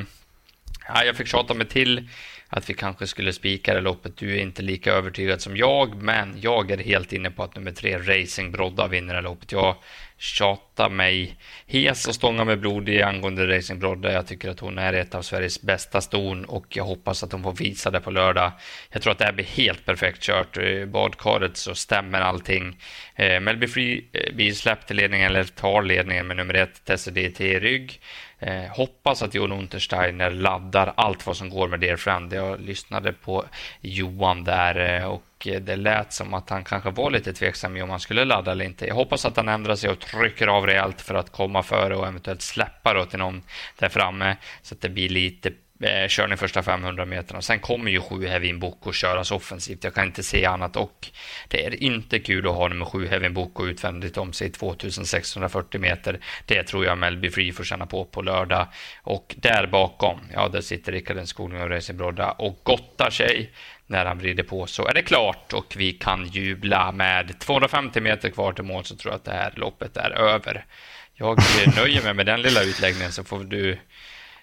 ja, 0.88 1.04
jag 1.04 1.16
fick 1.16 1.28
tjata 1.28 1.54
mig 1.54 1.68
till 1.68 2.10
att 2.50 2.70
vi 2.70 2.74
kanske 2.74 3.08
skulle 3.08 3.34
spika 3.34 3.74
det 3.74 3.82
loppet. 3.82 4.18
Du 4.18 4.38
är 4.38 4.42
inte 4.42 4.62
lika 4.62 4.94
övertygad 4.94 5.42
som 5.42 5.58
jag, 5.58 5.96
men 6.02 6.38
jag 6.42 6.72
är 6.72 6.78
helt 6.78 7.14
inne 7.14 7.32
på 7.32 7.44
att 7.44 7.56
nummer 7.56 7.72
tre 7.72 7.98
Racing 7.98 8.52
Brodda 8.52 8.88
vinner 8.88 9.16
det 9.16 9.22
loppet. 9.22 9.52
Jag 9.52 9.76
tjatar 10.18 10.90
mig 10.90 11.36
hes 11.66 12.08
och 12.08 12.16
stångar 12.16 12.46
med 12.46 12.60
blod 12.60 12.90
i 12.90 13.02
angående 13.02 13.58
Racing 13.58 13.80
Brodda. 13.80 14.14
Jag 14.14 14.28
tycker 14.28 14.50
att 14.50 14.60
hon 14.60 14.78
är 14.78 14.94
ett 14.94 15.16
av 15.16 15.22
Sveriges 15.22 15.62
bästa 15.62 16.02
ston 16.02 16.46
och 16.46 16.66
jag 16.70 16.84
hoppas 16.84 17.24
att 17.24 17.32
hon 17.32 17.44
får 17.44 17.54
visa 17.54 17.92
det 17.92 18.00
på 18.00 18.12
lördag. 18.12 18.52
Jag 18.90 19.02
tror 19.02 19.12
att 19.12 19.20
det 19.20 19.26
här 19.26 19.34
blir 19.34 19.46
helt 19.46 19.86
perfekt 19.86 20.22
kört. 20.22 20.58
I 20.58 20.86
badkaret 20.86 21.58
så 21.58 21.76
stämmer 21.76 22.22
allting. 22.22 22.78
Eh, 23.16 23.40
Melby 23.40 23.68
Free 23.68 24.06
eh, 24.14 24.36
blir 24.36 24.52
släppt 24.52 24.88
till 24.88 24.96
ledningen 24.96 25.32
eller 25.32 25.44
tar 25.44 25.82
ledningen 25.82 26.28
med 26.28 26.38
nummer 26.38 26.54
ett 26.54 26.86
Tessie 26.86 27.14
DT 27.14 27.52
i 27.52 27.60
rygg. 27.60 28.00
Eh, 28.40 28.66
hoppas 28.72 29.22
att 29.22 29.34
Jon 29.34 29.52
Untersteiner 29.52 30.32
laddar 30.32 30.94
allt 30.98 31.26
vad 31.26 31.38
som 31.38 31.50
går 31.50 31.68
med 31.68 31.80
Dear 31.80 31.96
Friend. 31.96 32.34
Jag 32.34 32.60
lyssnade 32.62 33.14
på 33.14 33.46
Johan 33.82 34.44
där 34.44 35.00
eh, 35.00 35.06
och 35.06 35.24
det 35.62 35.76
lät 35.76 36.14
som 36.14 36.34
att 36.34 36.50
han 36.50 36.64
kanske 36.64 36.90
var 36.90 37.12
lite 37.12 37.34
tveksam 37.34 37.82
om 37.82 37.90
han 37.90 38.00
skulle 38.00 38.26
ladda 38.26 38.52
eller 38.52 38.66
inte. 38.66 38.88
Jag 38.88 38.96
hoppas 38.96 39.26
att 39.26 39.38
han 39.38 39.50
ändrar 39.50 39.76
sig 39.76 39.90
och 39.90 40.00
trycker 40.00 40.48
av 40.48 40.66
rejält 40.66 41.02
för 41.02 41.16
att 41.16 41.32
komma 41.32 41.64
före 41.64 41.96
och 41.96 42.08
eventuellt 42.08 42.42
släppa 42.42 42.94
då 42.94 43.06
till 43.06 43.20
någon 43.20 43.42
där 43.80 43.90
framme 43.90 44.38
så 44.62 44.76
att 44.76 44.82
det 44.82 44.90
blir 44.90 45.10
lite 45.10 45.52
eh, 45.80 46.08
körning 46.08 46.38
första 46.38 46.64
500 46.64 47.06
meterna. 47.06 47.42
Sen 47.42 47.60
kommer 47.60 47.92
ju 47.92 48.02
sju 48.02 48.28
Hevin 48.28 48.60
Boko 48.60 48.92
köras 48.92 49.32
offensivt. 49.32 49.84
Jag 49.84 49.94
kan 49.94 50.06
inte 50.06 50.24
se 50.24 50.46
annat 50.46 50.76
och 50.76 51.08
det 51.48 51.66
är 51.66 51.84
inte 51.84 52.20
kul 52.20 52.48
att 52.48 52.56
ha 52.56 52.68
nummer 52.68 52.86
sju 52.86 53.08
Hevin 53.08 53.34
Boko 53.34 53.68
utvändigt 53.68 54.18
om 54.18 54.34
sig 54.34 54.52
2640 54.52 55.82
meter. 55.82 56.20
Det 56.46 56.64
tror 56.64 56.86
jag 56.86 56.98
Melby 56.98 57.30
Free 57.30 57.52
får 57.52 57.64
känna 57.64 57.86
på 57.86 58.06
på 58.06 58.22
lördag. 58.22 58.68
Och 59.04 59.36
där 59.38 59.68
bakom, 59.68 60.20
ja, 60.34 60.48
där 60.48 60.62
sitter 60.62 60.92
Rickard 60.92 61.28
Skogling 61.28 61.62
och 61.62 61.70
Racing 61.70 61.98
Brodda 61.98 62.32
och 62.32 62.60
gottar 62.64 63.10
sig 63.10 63.52
när 63.88 64.06
han 64.06 64.20
vrider 64.20 64.44
på 64.44 64.68
så 64.68 64.88
är 64.88 64.94
det 64.94 65.02
klart 65.02 65.54
och 65.54 65.74
vi 65.78 65.94
kan 65.94 66.28
jubla 66.28 66.92
med 66.92 67.40
250 67.40 68.02
meter 68.02 68.30
kvar 68.30 68.54
till 68.54 68.64
mål 68.64 68.86
så 68.86 68.96
tror 68.96 69.12
jag 69.12 69.18
att 69.18 69.26
det 69.26 69.32
här 69.32 69.54
loppet 69.56 69.98
är 69.98 70.12
över. 70.12 70.66
Jag 71.14 71.40
nöjer 71.76 72.04
mig 72.04 72.14
med 72.14 72.26
den 72.26 72.42
lilla 72.42 72.64
utläggningen 72.64 73.12
så 73.12 73.24
får 73.24 73.44
du 73.44 73.78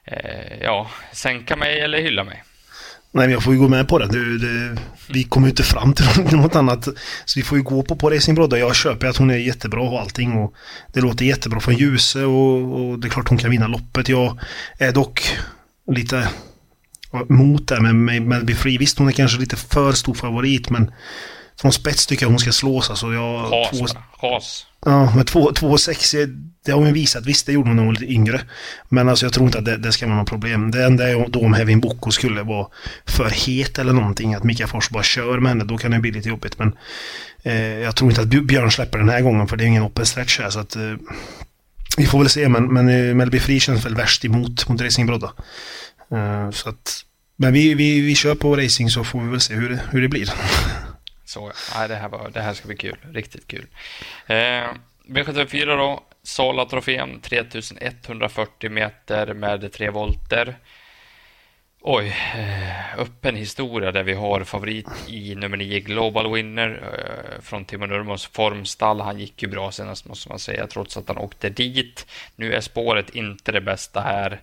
Eh, 0.05 0.59
ja, 0.63 0.91
sänka 1.13 1.57
mig 1.57 1.81
eller 1.81 1.99
hylla 1.99 2.25
mig. 2.25 2.43
Nej, 3.13 3.27
men 3.27 3.31
jag 3.31 3.43
får 3.43 3.53
ju 3.53 3.59
gå 3.59 3.69
med 3.69 3.89
på 3.89 3.99
det. 3.99 4.07
det, 4.07 4.39
det 4.39 4.81
vi 5.09 5.25
kommer 5.25 5.47
ju 5.47 5.51
inte 5.51 5.63
fram 5.63 5.93
till 5.93 6.07
något 6.37 6.57
annat. 6.57 6.85
Så 7.25 7.41
vi 7.41 7.43
får 7.43 7.59
ju 7.59 7.65
gå 7.65 7.83
på, 7.83 7.97
på 7.97 8.11
Racing 8.11 8.35
Brodda. 8.35 8.59
Jag 8.59 8.77
köper 8.77 9.07
att 9.07 9.17
hon 9.17 9.31
är 9.31 9.37
jättebra 9.37 9.81
och 9.81 10.01
allting. 10.01 10.33
Och 10.33 10.55
det 10.93 11.01
låter 11.01 11.25
jättebra 11.25 11.61
från 11.61 11.75
Ljuse 11.75 12.25
och, 12.25 12.81
och 12.81 12.99
det 12.99 13.09
är 13.09 13.11
klart 13.11 13.29
hon 13.29 13.39
kan 13.39 13.51
vinna 13.51 13.67
loppet. 13.67 14.09
Jag 14.09 14.39
är 14.79 14.93
dock 14.93 15.37
lite 15.93 16.29
mot 17.29 17.69
det 17.69 17.81
med, 17.81 17.95
med 17.95 18.23
Melby 18.23 18.55
Free. 18.55 18.79
Visst, 18.79 18.99
hon 18.99 19.09
är 19.09 19.13
kanske 19.13 19.41
lite 19.41 19.57
för 19.57 19.93
stor 19.93 20.15
favorit, 20.15 20.71
men 20.71 20.91
från 21.61 21.73
spets 21.73 22.07
tycker 22.07 22.27
jag 22.27 22.31
hon 22.31 22.39
ska 22.39 22.53
slås. 22.53 22.91
Alltså 22.91 23.13
jag, 23.13 23.39
Has 23.39 23.79
två, 23.79 23.87
Has. 24.29 24.67
Ja, 24.85 25.15
med 25.17 25.27
2,6 25.27 26.51
det 26.65 26.73
har 26.73 26.79
hon 26.79 26.93
visat. 26.93 27.27
Visst, 27.27 27.47
det 27.47 27.53
gjorde 27.53 27.69
hon 27.69 27.77
när 27.77 27.83
hon 27.83 27.95
var 27.95 28.01
lite 28.01 28.13
yngre. 28.13 28.41
Men 28.89 29.09
alltså 29.09 29.27
jag 29.27 29.33
tror 29.33 29.47
inte 29.47 29.59
att 29.59 29.65
det, 29.65 29.77
det 29.77 29.93
ska 29.93 30.07
vara 30.07 30.17
något 30.17 30.29
problem. 30.29 30.71
Det 30.71 30.85
enda 30.85 31.09
är 31.09 31.29
då 31.29 31.41
om 31.41 31.55
Hevin 31.55 31.81
Boko 31.81 32.11
skulle 32.11 32.43
vara 32.43 32.67
för 33.07 33.31
het 33.31 33.79
eller 33.79 33.93
någonting. 33.93 34.35
Att 34.35 34.45
Mika 34.45 34.67
Fors 34.67 34.91
bara 34.91 35.03
kör 35.03 35.39
med 35.39 35.51
henne. 35.51 35.65
Då 35.65 35.79
kan 35.79 35.91
det 35.91 35.99
bli 35.99 36.11
lite 36.11 36.29
jobbigt. 36.29 36.59
Men 36.59 36.77
eh, 37.43 37.55
jag 37.55 37.97
tror 37.97 38.11
inte 38.11 38.23
att 38.23 38.29
Björn 38.29 38.71
släpper 38.71 38.99
den 38.99 39.09
här 39.09 39.21
gången. 39.21 39.49
För 39.49 39.57
det 39.57 39.65
är 39.65 39.67
ingen 39.67 39.83
open 39.83 40.07
stretch 40.07 40.41
här. 40.41 40.51
Så 40.51 40.61
att, 40.61 40.77
eh, 40.77 40.95
vi 41.97 42.07
får 42.07 42.19
väl 42.19 42.29
se. 42.29 42.49
Men, 42.49 42.73
men 42.73 42.89
eh, 42.89 43.15
Melby 43.15 43.41
Fri 43.41 43.61
känns 43.61 43.87
väl 43.87 43.95
värst 43.95 44.25
emot 44.25 44.69
mot 44.69 44.81
Racing 44.81 45.07
Brodda. 45.07 45.33
Eh, 46.11 46.51
så 46.51 46.69
att, 46.69 47.05
men 47.37 47.53
vi, 47.53 47.75
vi, 47.75 48.01
vi 48.01 48.15
kör 48.15 48.35
på 48.35 48.57
racing 48.57 48.91
så 48.91 49.05
får 49.05 49.21
vi 49.21 49.31
väl 49.31 49.41
se 49.41 49.55
hur 49.55 49.69
det, 49.69 49.81
hur 49.91 50.03
det 50.03 50.09
blir. 50.09 50.31
Så, 51.25 51.53
nej, 51.75 51.89
det, 51.89 51.95
här 51.95 52.09
var, 52.09 52.31
det 52.31 52.41
här 52.41 52.55
ska 52.55 52.67
bli 52.67 52.77
kul. 52.77 52.97
Riktigt 53.13 53.49
kul. 53.49 53.67
Eh, 54.27 54.69
V74 55.09 55.77
då. 55.77 56.03
Sala-trofén 56.23 57.21
3140 57.21 58.71
meter 58.71 59.35
med 59.35 59.73
3 59.73 59.91
volter. 59.91 60.57
Oj, 61.87 62.17
eh, 62.35 62.99
öppen 62.99 63.37
historia 63.37 63.93
där 63.93 64.03
vi 64.03 64.13
har 64.13 64.45
favorit 64.45 64.89
i 65.09 65.35
nummer 65.35 65.57
9 65.57 65.81
Global 65.81 66.33
Winner 66.33 66.95
eh, 66.99 67.41
från 67.43 67.65
Timo 67.65 67.87
Nurmos 67.87 68.27
formstall. 68.27 69.01
Han 69.01 69.19
gick 69.19 69.43
ju 69.43 69.49
bra 69.49 69.73
senast 69.73 70.07
måste 70.07 70.29
man 70.29 70.39
säga 70.39 70.67
trots 70.67 70.97
att 70.97 71.09
han 71.09 71.19
åkte 71.19 71.51
dit. 71.51 72.07
Nu 72.37 72.55
är 72.55 72.61
spåret 72.61 73.11
inte 73.11 73.53
det 73.53 73.61
bästa 73.61 74.01
här. 74.01 74.41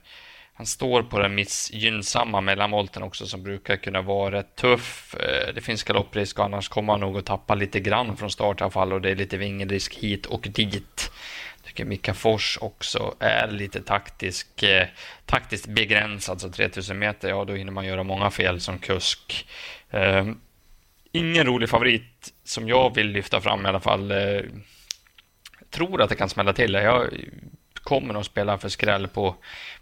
Han 0.61 0.65
står 0.65 1.03
på 1.03 1.19
den 1.19 1.35
missgynnsamma 1.35 2.41
mellanvolten 2.41 3.03
också 3.03 3.25
som 3.25 3.43
brukar 3.43 3.77
kunna 3.77 4.01
vara 4.01 4.35
rätt 4.35 4.55
tuff. 4.55 5.15
Eh, 5.19 5.53
det 5.53 5.61
finns 5.61 5.83
galopprisk 5.83 6.39
och 6.39 6.45
annars 6.45 6.69
kommer 6.69 6.93
han 6.93 6.99
nog 6.99 7.17
att 7.17 7.25
tappa 7.25 7.55
lite 7.55 7.79
grann 7.79 8.17
från 8.17 8.31
start 8.31 8.61
i 8.61 8.63
alla 8.63 8.71
fall 8.71 8.93
och 8.93 9.01
det 9.01 9.09
är 9.09 9.15
lite 9.15 9.37
vingelrisk 9.37 9.95
hit 9.95 10.25
och 10.25 10.47
dit. 10.51 11.11
Jag 11.55 11.65
tycker 11.65 11.85
Mika 11.85 12.13
Fors 12.13 12.57
också 12.61 13.15
är 13.19 13.51
lite 13.51 13.81
taktisk, 13.81 14.63
eh, 14.63 14.87
taktiskt 15.25 15.67
begränsad, 15.67 16.41
så 16.41 16.49
3000 16.49 16.99
meter, 16.99 17.29
ja 17.29 17.45
då 17.45 17.53
hinner 17.53 17.71
man 17.71 17.85
göra 17.85 18.03
många 18.03 18.31
fel 18.31 18.61
som 18.61 18.79
kusk. 18.79 19.47
Eh, 19.89 20.27
ingen 21.11 21.45
rolig 21.45 21.69
favorit 21.69 22.33
som 22.43 22.67
jag 22.67 22.95
vill 22.95 23.07
lyfta 23.07 23.41
fram 23.41 23.65
i 23.65 23.69
alla 23.69 23.79
fall. 23.79 24.11
Eh, 24.11 24.41
tror 25.69 26.01
att 26.01 26.09
det 26.09 26.15
kan 26.15 26.29
smälla 26.29 26.53
till. 26.53 26.73
Jag 26.73 27.09
kommer 27.83 28.13
de 28.13 28.23
spela 28.23 28.57
för 28.57 28.69
skräll 28.69 29.07
på 29.07 29.35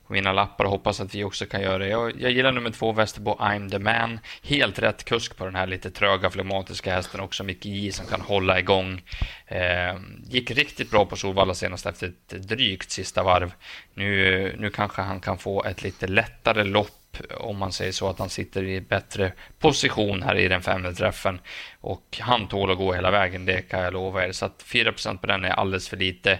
på 0.10 0.13
mina 0.13 0.34
lappar 0.34 0.65
och 0.65 0.72
hoppas 0.72 1.00
att 1.00 1.15
vi 1.15 1.24
också 1.24 1.46
kan 1.46 1.62
göra 1.62 1.77
det. 1.77 1.88
Jag, 1.88 2.22
jag 2.22 2.32
gillar 2.32 2.51
nummer 2.51 2.70
två, 2.70 2.91
Västerbo 2.91 3.36
I'm 3.36 3.70
the 3.70 3.79
man. 3.79 4.20
Helt 4.44 4.79
rätt 4.79 5.06
kusk 5.06 5.38
på 5.38 5.46
den 5.46 5.56
här 5.56 5.68
lite 5.68 5.91
tröga, 5.91 6.29
flematiska 6.29 6.94
hästen 6.94 7.20
också. 7.20 7.44
Micke 7.44 7.65
J 7.65 7.91
som 7.91 8.06
kan 8.06 8.22
hålla 8.22 8.60
igång. 8.60 9.01
Eh, 9.48 9.96
gick 10.24 10.51
riktigt 10.51 10.91
bra 10.91 11.06
på 11.06 11.15
Solvalla 11.15 11.53
senast 11.53 11.86
efter 11.86 12.08
ett 12.08 12.29
drygt 12.29 12.91
sista 12.91 13.24
varv. 13.24 13.53
Nu, 13.94 14.56
nu 14.60 14.70
kanske 14.70 15.01
han 15.01 15.20
kan 15.20 15.38
få 15.38 15.63
ett 15.63 15.84
lite 15.84 16.08
lättare 16.08 16.63
lopp 16.63 17.18
om 17.38 17.58
man 17.58 17.72
säger 17.72 17.91
så, 17.91 18.10
att 18.10 18.20
han 18.20 18.29
sitter 18.29 18.63
i 18.63 18.82
bättre 18.82 19.32
position 19.60 20.24
här 20.24 20.36
i 20.36 20.48
den 20.48 20.62
femte 20.62 20.94
träffen. 20.94 21.39
Och 21.82 22.18
han 22.22 22.48
tål 22.48 22.72
att 22.72 22.77
gå 22.77 22.94
hela 22.94 23.12
vägen, 23.12 23.46
det 23.46 23.62
kan 23.62 23.79
jag 23.79 23.94
lova 23.94 24.25
er. 24.25 24.32
Så 24.32 24.46
att 24.46 24.63
4% 24.68 25.18
på 25.18 25.27
den 25.27 25.46
är 25.46 25.50
alldeles 25.50 25.89
för 25.89 25.98
lite. 25.98 26.39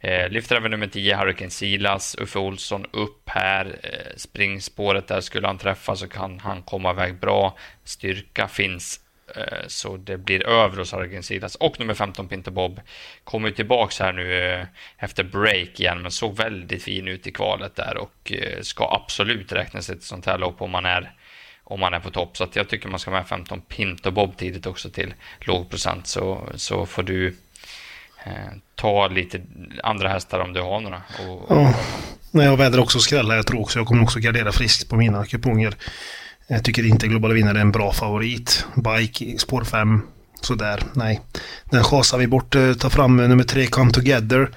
Eh, 0.00 0.28
lyfter 0.28 0.56
över 0.56 0.68
nummer 0.68 0.86
10, 0.86 1.16
Hurricane 1.16 1.50
Silas, 1.50 2.16
Uffe 2.18 2.38
Olsson 2.38 2.86
upp 2.90 3.28
här. 3.28 3.78
Eh, 3.82 4.16
springspåret 4.16 5.08
där 5.08 5.20
skulle 5.20 5.46
han 5.46 5.58
träffa 5.58 5.96
så 5.96 6.08
kan 6.08 6.40
han 6.40 6.62
komma 6.62 6.90
iväg 6.90 7.20
bra. 7.20 7.56
Styrka 7.84 8.48
finns 8.48 9.00
eh, 9.36 9.66
så 9.66 9.96
det 9.96 10.18
blir 10.18 10.46
över 10.46 10.76
hos 10.76 10.92
Hurricane 10.92 11.22
Silas. 11.22 11.54
Och 11.54 11.80
nummer 11.80 11.94
15, 11.94 12.28
Pinter 12.28 12.50
Bob, 12.50 12.80
kommer 13.24 13.50
tillbaks 13.50 14.00
här 14.00 14.12
nu 14.12 14.52
eh, 14.52 14.66
efter 14.98 15.24
break 15.24 15.80
igen, 15.80 16.02
men 16.02 16.10
såg 16.10 16.36
väldigt 16.36 16.82
fin 16.82 17.08
ut 17.08 17.26
i 17.26 17.32
kvalet 17.32 17.76
där 17.76 17.96
och 17.96 18.32
eh, 18.32 18.60
ska 18.60 18.94
absolut 19.04 19.52
räkna 19.52 19.82
sig 19.82 19.96
till 19.96 20.06
sånt 20.06 20.26
här 20.26 20.38
lopp 20.38 20.62
om 20.62 20.70
man 20.70 20.86
är 20.86 21.12
om 21.70 21.80
man 21.80 21.94
är 21.94 22.00
på 22.00 22.10
topp. 22.10 22.36
Så 22.36 22.44
att 22.44 22.56
jag 22.56 22.68
tycker 22.68 22.88
man 22.88 22.98
ska 22.98 23.10
ha 23.10 23.18
med 23.18 23.28
15 23.28 23.60
Pinter 23.60 24.10
Bob 24.10 24.36
tidigt 24.36 24.66
också 24.66 24.90
till 24.90 25.14
låg 25.40 25.70
procent 25.70 26.06
så, 26.06 26.48
så 26.54 26.86
får 26.86 27.02
du 27.02 27.36
Eh, 28.24 28.32
ta 28.74 29.08
lite 29.08 29.40
andra 29.82 30.08
hästar 30.08 30.40
om 30.40 30.52
du 30.52 30.60
har 30.60 30.80
några. 30.80 31.02
Och, 31.28 31.46
ja. 31.48 31.74
Jag 32.32 32.56
vädrar 32.56 32.82
också 32.82 32.98
skrälla. 32.98 33.36
Jag 33.36 33.46
tror 33.46 33.60
också 33.60 33.78
jag 33.78 33.86
kommer 33.86 34.02
också 34.02 34.18
gardera 34.18 34.52
friskt 34.52 34.88
på 34.88 34.96
mina 34.96 35.24
kuponger. 35.24 35.74
Jag 36.46 36.64
tycker 36.64 36.86
inte 36.86 37.08
Globala 37.08 37.34
Vinnare 37.34 37.58
är 37.58 37.62
en 37.62 37.72
bra 37.72 37.92
favorit. 37.92 38.66
Bike, 38.74 39.38
spår 39.38 39.64
5, 39.64 40.00
sådär. 40.40 40.82
Nej. 40.92 41.20
Den 41.64 41.84
chasar 41.84 42.18
vi 42.18 42.26
bort. 42.26 42.54
Eh, 42.54 42.72
ta 42.72 42.90
fram 42.90 43.20
eh, 43.20 43.28
nummer 43.28 43.44
3, 43.44 43.66
Come 43.66 43.90
Together. 43.90 44.50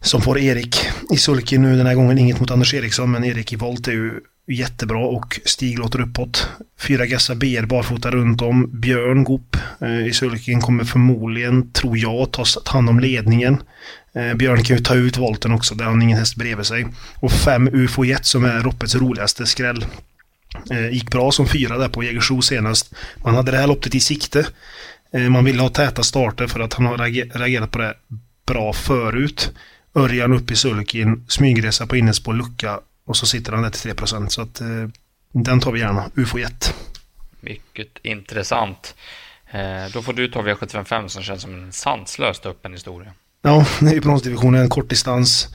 Som 0.00 0.22
får 0.22 0.38
Erik 0.38 0.88
i 1.12 1.16
sulky 1.16 1.58
nu 1.58 1.76
den 1.76 1.86
här 1.86 1.94
gången. 1.94 2.18
Inget 2.18 2.40
mot 2.40 2.50
Anders 2.50 2.74
Eriksson, 2.74 3.10
men 3.10 3.24
Erik 3.24 3.52
i 3.52 3.56
volt 3.56 3.88
är 3.88 3.92
ju 3.92 4.20
jättebra 4.46 5.06
och 5.06 5.40
Stig 5.44 5.78
låter 5.78 6.00
uppåt. 6.00 6.48
Fyra 6.78 7.06
Gassa 7.06 7.34
BR 7.34 7.66
barfota 7.66 8.10
runt 8.10 8.42
om. 8.42 8.80
Björn 8.80 9.24
Goop 9.24 9.56
eh, 9.80 10.06
i 10.06 10.12
sulken 10.12 10.60
kommer 10.60 10.84
förmodligen, 10.84 11.70
tror 11.72 11.98
jag, 11.98 12.32
ta 12.32 12.44
hand 12.66 12.88
om 12.88 13.00
ledningen. 13.00 13.62
Eh, 14.14 14.34
Björn 14.34 14.62
kan 14.62 14.76
ju 14.76 14.82
ta 14.82 14.94
ut 14.94 15.18
volten 15.18 15.52
också, 15.52 15.74
där 15.74 15.84
har 15.84 15.92
han 15.92 16.02
ingen 16.02 16.18
häst 16.18 16.36
bredvid 16.36 16.66
sig. 16.66 16.86
Och 17.20 17.32
fem 17.32 17.68
UFO 17.72 18.04
Jet 18.04 18.26
som 18.26 18.44
är 18.44 18.62
loppets 18.62 18.94
roligaste 18.94 19.46
skräll. 19.46 19.84
Eh, 20.70 20.90
gick 20.90 21.10
bra 21.10 21.32
som 21.32 21.48
fyra 21.48 21.78
där 21.78 21.88
på 21.88 22.02
Jägersro 22.02 22.42
senast. 22.42 22.94
Man 23.24 23.34
hade 23.34 23.50
det 23.50 23.58
här 23.58 23.66
loppet 23.66 23.94
i 23.94 24.00
sikte. 24.00 24.46
Eh, 25.12 25.28
man 25.28 25.44
ville 25.44 25.62
ha 25.62 25.68
täta 25.68 26.02
starter 26.02 26.46
för 26.46 26.60
att 26.60 26.74
han 26.74 26.86
har 26.86 26.98
reagerat 27.38 27.70
på 27.70 27.78
det 27.78 27.94
bra 28.46 28.72
förut. 28.72 29.52
Örjan 29.94 30.32
upp 30.32 30.50
i 30.50 30.56
sulkin, 30.56 31.24
smygresa 31.28 31.86
på 31.86 31.96
innerspår, 31.96 32.34
lucka 32.34 32.80
och 33.06 33.16
så 33.16 33.26
sitter 33.26 33.52
han 33.52 33.62
där 33.62 33.70
till 33.70 33.94
3 33.94 34.28
Så 34.28 34.42
att 34.42 34.60
eh, 34.60 34.66
den 35.32 35.60
tar 35.60 35.72
vi 35.72 35.80
gärna. 35.80 36.10
UFO-jet. 36.14 36.74
Mycket 37.40 37.88
intressant. 38.02 38.94
Eh, 39.50 39.92
då 39.92 40.02
får 40.02 40.12
du 40.12 40.28
ta 40.28 40.42
V755 40.42 41.08
som 41.08 41.22
känns 41.22 41.42
som 41.42 41.54
en 41.54 41.72
sanslöst 41.72 42.46
öppen 42.46 42.72
historia. 42.72 43.12
Ja, 43.42 43.66
det 43.80 43.86
är 43.86 43.94
ju 43.94 44.00
bronsdivisionen, 44.00 44.60
en 44.60 44.68
kortdistans. 44.68 45.48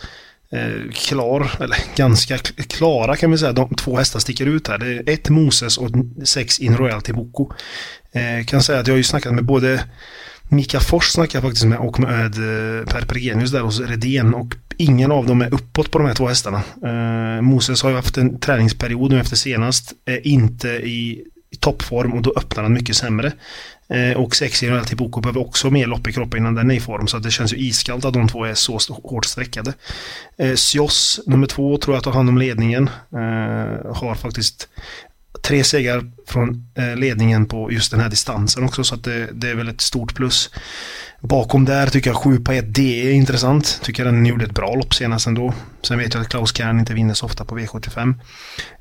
Eh, 0.51 0.91
klar, 0.93 1.51
eller 1.59 1.77
ganska 1.95 2.37
klara 2.67 3.15
kan 3.15 3.31
vi 3.31 3.37
säga. 3.37 3.53
De 3.53 3.75
två 3.75 3.97
hästar 3.97 4.19
sticker 4.19 4.45
ut 4.45 4.67
här. 4.67 4.77
Det 4.77 4.87
är 4.87 5.13
ett 5.13 5.29
Moses 5.29 5.77
och 5.77 5.89
sex 6.23 6.59
In 6.59 6.77
Royalty 6.77 7.13
Boko. 7.13 7.51
Eh, 8.11 8.45
kan 8.45 8.63
säga 8.63 8.79
att 8.79 8.87
jag 8.87 8.93
har 8.93 8.97
ju 8.97 9.03
snackat 9.03 9.33
med 9.33 9.45
både 9.45 9.83
Mika 10.51 10.79
Fors 10.79 11.05
snackade 11.05 11.37
jag 11.37 11.43
faktiskt 11.43 11.65
med 11.65 11.79
och 11.79 11.99
med 11.99 12.25
eh, 12.25 12.85
Per 12.85 13.05
Pergenius 13.05 13.51
där 13.51 13.61
hos 13.61 13.79
Redén 13.79 14.33
och 14.33 14.55
ingen 14.77 15.11
av 15.11 15.25
dem 15.25 15.41
är 15.41 15.53
uppåt 15.53 15.91
på 15.91 15.97
de 15.97 16.07
här 16.07 16.13
två 16.13 16.27
hästarna. 16.27 16.61
Eh, 16.83 17.41
Moses 17.41 17.83
har 17.83 17.89
ju 17.89 17.95
haft 17.95 18.17
en 18.17 18.39
träningsperiod 18.39 19.11
nu 19.11 19.19
efter 19.19 19.35
senast, 19.35 19.93
är 20.05 20.27
inte 20.27 20.69
i, 20.69 21.23
i 21.51 21.55
toppform 21.59 22.13
och 22.13 22.21
då 22.21 22.33
öppnar 22.37 22.63
han 22.63 22.73
mycket 22.73 22.95
sämre. 22.95 23.31
Eh, 23.89 24.17
och 24.17 24.35
Sexy 24.35 24.81
till 24.85 24.97
Boko 24.97 25.21
behöver 25.21 25.41
också 25.41 25.69
mer 25.69 25.87
lopp 25.87 26.07
i 26.07 26.13
kroppen 26.13 26.39
innan 26.39 26.55
den 26.55 26.71
är 26.71 26.75
i 26.75 26.79
form 26.79 27.07
så 27.07 27.19
det 27.19 27.31
känns 27.31 27.53
ju 27.53 27.57
iskallt 27.57 28.05
att 28.05 28.13
de 28.13 28.27
två 28.27 28.45
är 28.45 28.53
så 28.53 28.79
hårt 29.03 29.25
sträckade. 29.25 29.73
Eh, 30.37 30.55
Sios, 30.55 31.19
nummer 31.25 31.47
två, 31.47 31.77
tror 31.77 31.95
jag 31.95 32.03
tar 32.03 32.11
hand 32.11 32.29
om 32.29 32.37
ledningen. 32.37 32.89
Eh, 33.13 33.95
har 33.95 34.15
faktiskt 34.15 34.67
tre 35.43 35.63
segrar 35.63 36.11
från 36.27 36.71
eh, 36.75 36.95
ledningen 36.95 37.45
på 37.45 37.71
just 37.71 37.91
den 37.91 37.99
här 37.99 38.09
distansen 38.09 38.63
också 38.63 38.83
så 38.83 38.95
att 38.95 39.03
det, 39.03 39.29
det 39.33 39.49
är 39.49 39.55
väl 39.55 39.69
ett 39.69 39.81
stort 39.81 40.15
plus. 40.15 40.49
Bakom 41.21 41.65
där 41.65 41.87
tycker 41.87 42.09
jag 42.09 42.17
7 42.17 42.39
på 42.39 42.51
1 42.51 42.75
D 42.75 43.07
är 43.07 43.11
intressant. 43.11 43.79
Tycker 43.83 44.05
den 44.05 44.25
gjorde 44.25 44.45
ett 44.45 44.55
bra 44.55 44.75
lopp 44.75 44.93
senast 44.93 45.27
ändå. 45.27 45.53
Sen 45.81 45.97
vet 45.97 46.13
jag 46.13 46.21
att 46.21 46.29
Klaus 46.29 46.57
Kern 46.57 46.79
inte 46.79 46.93
vinner 46.93 47.13
så 47.13 47.25
ofta 47.25 47.45
på 47.45 47.57
V75. 47.57 48.13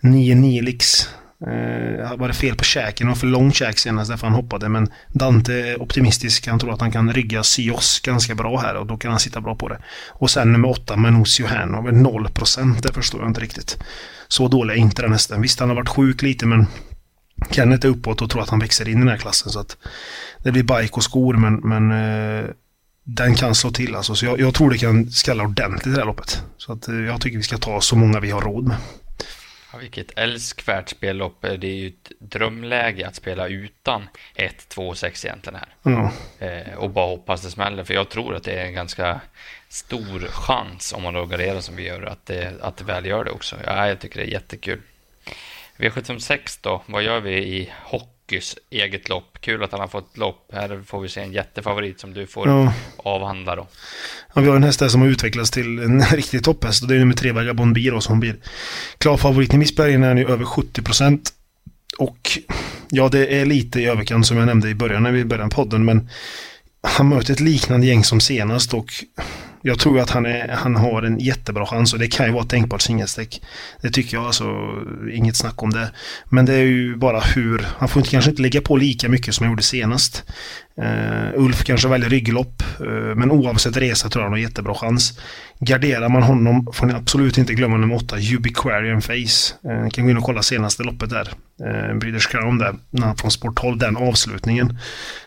9 0.01 0.35
Nilix. 0.35 1.09
Eh, 1.47 2.17
var 2.17 2.29
det 2.29 2.35
fel 2.35 2.57
på 2.57 2.65
käken? 2.65 3.07
Det 3.07 3.11
var 3.11 3.17
för 3.17 3.27
lång 3.27 3.53
käk 3.53 3.79
senast 3.79 4.11
därför 4.11 4.27
han 4.27 4.37
hoppade. 4.37 4.69
Men 4.69 4.89
Dante 5.13 5.55
är 5.55 5.83
optimistisk. 5.83 6.47
Han 6.47 6.59
tror 6.59 6.73
att 6.73 6.81
han 6.81 6.93
kan 6.93 7.13
rygga 7.13 7.43
Sios 7.43 8.01
ganska 8.01 8.35
bra 8.35 8.59
här 8.59 8.75
och 8.75 8.87
då 8.87 8.97
kan 8.97 9.11
han 9.11 9.21
sitta 9.21 9.41
bra 9.41 9.55
på 9.55 9.69
det. 9.69 9.79
Och 10.09 10.31
sen 10.31 10.53
nummer 10.53 10.69
8 10.69 10.97
Manus 10.97 11.41
väl 11.41 11.49
0% 11.49 12.83
det 12.83 12.93
förstår 12.93 13.21
jag 13.21 13.31
inte 13.31 13.41
riktigt. 13.41 13.79
Så 14.29 14.49
dålig 14.49 14.75
är 14.75 14.79
inte 14.79 15.03
den 15.03 15.13
hästen. 15.13 15.43
Visst, 15.43 15.61
han 15.61 15.69
har 15.69 15.77
varit 15.77 15.89
sjuk 15.89 16.23
lite 16.23 16.47
men 16.47 16.67
Kenneth 17.51 17.87
är 17.87 17.91
uppåt 17.91 18.23
och 18.23 18.31
tror 18.31 18.43
att 18.43 18.51
han 18.51 18.59
växer 18.59 18.89
in 18.89 18.97
i 18.97 19.01
den 19.01 19.09
här 19.09 19.17
klassen. 19.17 19.53
Så 19.53 19.61
att 19.61 19.77
det 20.43 20.53
blir 20.53 20.63
bike 20.63 20.95
och 20.95 21.05
skor 21.05 21.35
men, 21.35 21.55
men 21.55 21.91
eh, 21.91 22.45
den 23.05 23.35
kan 23.35 23.55
slå 23.55 23.71
till 23.71 23.95
alltså. 23.95 24.15
Så 24.15 24.27
jag, 24.27 24.41
jag 24.41 24.55
tror 24.55 24.71
det 24.71 24.79
kan 24.79 25.11
skalla 25.11 25.45
ordentligt 25.45 25.87
i 25.87 25.91
det 25.91 25.97
här 25.97 26.07
loppet. 26.07 26.43
Så 26.57 26.73
att 26.73 26.89
eh, 26.89 26.95
jag 26.95 27.21
tycker 27.21 27.37
vi 27.37 27.43
ska 27.43 27.59
ta 27.59 27.81
så 27.81 27.97
många 27.97 28.21
vi 28.21 28.31
har 28.31 28.41
råd 28.41 28.67
med. 28.67 28.77
Ja, 29.73 29.79
vilket 29.79 30.19
älskvärt 30.19 30.89
spellopp. 30.89 31.43
Det 31.43 31.67
är 31.67 31.75
ju 31.75 31.89
ett 31.89 32.13
drömläge 32.19 33.07
att 33.07 33.15
spela 33.15 33.49
utan 33.49 34.09
1, 34.35 34.69
2, 34.69 34.95
6 34.95 35.25
egentligen 35.25 35.59
här. 35.59 35.75
Ja. 35.83 36.13
Eh, 36.47 36.75
och 36.75 36.91
bara 36.91 37.07
hoppas 37.07 37.43
det 37.43 37.51
smäller, 37.51 37.85
för 37.85 37.95
jag 37.95 38.09
tror 38.09 38.35
att 38.35 38.45
det 38.45 38.53
är 38.53 38.65
en 38.65 38.75
ganska 38.75 39.21
stor 39.69 40.21
chans 40.21 40.93
om 40.93 41.03
man 41.03 41.15
då 41.15 41.27
garderar 41.27 41.61
som 41.61 41.77
vi 41.77 41.87
gör, 41.87 42.03
att 42.03 42.27
det, 42.27 42.55
att 42.61 42.77
det 42.77 42.85
väl 42.85 43.07
gör 43.07 43.25
det 43.25 43.31
också. 43.31 43.57
Ja, 43.67 43.89
jag 43.89 43.99
tycker 44.01 44.21
det 44.21 44.27
är 44.27 44.33
jättekul. 44.33 44.81
V756 45.77 46.59
då, 46.63 46.83
vad 46.87 47.03
gör 47.03 47.21
vi 47.21 47.35
i 47.35 47.73
hockeys 48.29 48.57
eget 48.71 49.09
lopp? 49.09 49.39
Kul 49.41 49.63
att 49.63 49.73
han 49.73 49.81
har 49.81 49.89
fått 49.89 50.17
lopp. 50.17 50.51
Här 50.53 50.83
får 50.87 51.01
vi 51.01 51.09
se 51.09 51.21
en 51.21 51.33
jättefavorit 51.33 52.01
som 52.01 52.15
du 52.15 52.27
får 52.27 52.49
Ja. 52.49 52.73
avhandla 52.97 53.57
då. 53.57 53.67
Ja, 54.35 54.41
vi 54.41 54.49
har 54.49 54.57
en 54.57 54.63
häst 54.65 54.79
där 54.81 54.89
som 54.89 55.01
har 55.01 55.09
utvecklats 55.09 55.51
till 55.51 55.79
en 55.79 56.03
riktig 56.13 56.45
topphäst 56.45 56.83
och 56.83 56.89
det 56.89 56.95
är 56.95 56.99
nummer 56.99 57.15
tre 57.15 57.33
Vagabond 57.33 57.75
B 57.75 57.91
då 57.91 58.01
som 58.01 58.21
blir 58.21 58.37
klar 58.99 59.17
favorit. 59.17 59.55
I 59.55 59.59
Missbergen 59.59 60.03
är 60.05 60.17
ju 60.17 60.29
över 60.29 60.45
70 60.45 60.83
procent. 60.83 61.31
Och 61.99 62.31
ja, 62.89 63.09
det 63.09 63.41
är 63.41 63.47
lite 63.47 63.81
i 63.81 63.87
överkant 63.87 64.27
som 64.27 64.37
jag 64.37 64.47
nämnde 64.47 64.69
i 64.69 64.75
början 64.75 65.03
när 65.03 65.13
vi 65.13 65.25
började 65.25 65.51
podden 65.51 65.85
men 65.85 66.09
han 66.83 67.09
möter 67.09 67.33
ett 67.33 67.41
liknande 67.41 67.87
gäng 67.87 68.05
som 68.05 68.21
senast 68.21 68.75
och 68.75 68.93
jag 69.63 69.79
tror 69.79 70.01
att 70.01 70.11
han, 70.11 70.27
är, 70.27 70.49
han 70.49 70.77
har 70.77 71.03
en 71.03 71.19
jättebra 71.19 71.67
chans 71.67 71.93
och 71.93 71.99
det 71.99 72.07
kan 72.09 72.27
ju 72.27 72.33
vara 72.33 72.43
ett 72.43 72.51
tänkbart 72.51 72.81
singelstreck. 72.81 73.43
Det 73.83 73.91
tycker 73.91 74.17
jag 74.17 74.27
alltså, 74.27 74.45
inget 75.13 75.37
snack 75.37 75.63
om 75.63 75.71
det. 75.71 75.91
Men 76.25 76.47
det 76.47 76.55
är 76.55 76.65
ju 76.65 76.97
bara 76.97 77.21
hur, 77.21 77.67
han 77.79 77.89
får 77.89 78.01
inte, 78.01 78.11
kanske 78.11 78.31
inte 78.31 78.43
lägga 78.43 78.61
på 78.61 78.77
lika 78.77 79.09
mycket 79.09 79.35
som 79.35 79.45
han 79.45 79.53
gjorde 79.53 79.63
senast. 79.63 80.25
Uh, 80.83 81.45
Ulf 81.45 81.65
kanske 81.65 81.89
väljer 81.89 82.09
rygglopp, 82.09 82.63
uh, 82.81 83.15
men 83.15 83.31
oavsett 83.31 83.77
resa 83.77 84.09
tror 84.09 84.23
jag 84.23 84.27
han 84.27 84.33
har 84.33 84.39
jättebra 84.39 84.75
chans. 84.75 85.21
Garderar 85.61 86.09
man 86.09 86.23
honom 86.23 86.67
får 86.73 86.87
ni 86.87 86.95
absolut 86.95 87.39
inte 87.39 87.55
glömma 87.55 87.77
nummer 87.77 87.95
8, 87.95 88.17
Ubiquarian 88.37 89.03
Face. 89.03 89.55
Uh, 89.67 89.83
ni 89.85 89.91
kan 89.91 90.05
gå 90.05 90.11
in 90.11 90.17
och 90.17 90.25
kolla 90.25 90.43
senaste 90.43 90.83
loppet 90.83 91.11
där. 91.11 91.29
Uh, 91.67 91.99
British 91.99 92.31
Crown 92.31 92.59
där, 92.59 92.75
när 92.91 93.07
han 93.07 93.17
från 93.17 93.31
sporthåll, 93.31 93.79
den 93.79 93.97
avslutningen. 93.97 94.79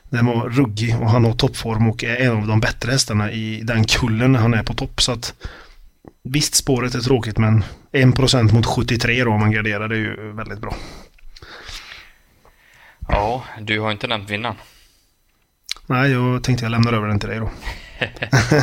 Den 0.09 0.25
var 0.25 0.49
ruggig 0.49 0.95
och 1.01 1.09
han 1.09 1.25
har 1.25 1.33
toppform 1.33 1.89
och 1.89 2.03
är 2.03 2.15
en 2.15 2.37
av 2.37 2.47
de 2.47 2.59
bättre 2.59 2.91
hästarna 2.91 3.31
i 3.31 3.61
den 3.63 3.83
kullen 3.83 4.31
när 4.31 4.39
han 4.39 4.53
är 4.53 4.63
på 4.63 4.73
topp. 4.73 5.01
Så 5.01 5.11
att 5.11 5.33
Visst, 6.23 6.55
spåret 6.55 6.95
är 6.95 6.99
tråkigt 6.99 7.37
men 7.37 7.63
1% 7.91 8.53
mot 8.53 8.65
73 8.65 9.23
då 9.23 9.31
om 9.31 9.39
man 9.39 9.51
garderar 9.51 9.87
det 9.87 9.95
är 9.95 9.99
ju 9.99 10.31
väldigt 10.31 10.59
bra. 10.59 10.75
Ja, 13.07 13.43
du 13.59 13.79
har 13.79 13.91
inte 13.91 14.07
nämnt 14.07 14.29
vinnaren. 14.29 14.55
Nej, 15.85 16.11
jag 16.11 16.43
tänkte 16.43 16.65
jag 16.65 16.71
lämnar 16.71 16.93
över 16.93 17.07
den 17.07 17.19
till 17.19 17.29
dig 17.29 17.39
då. 17.39 17.49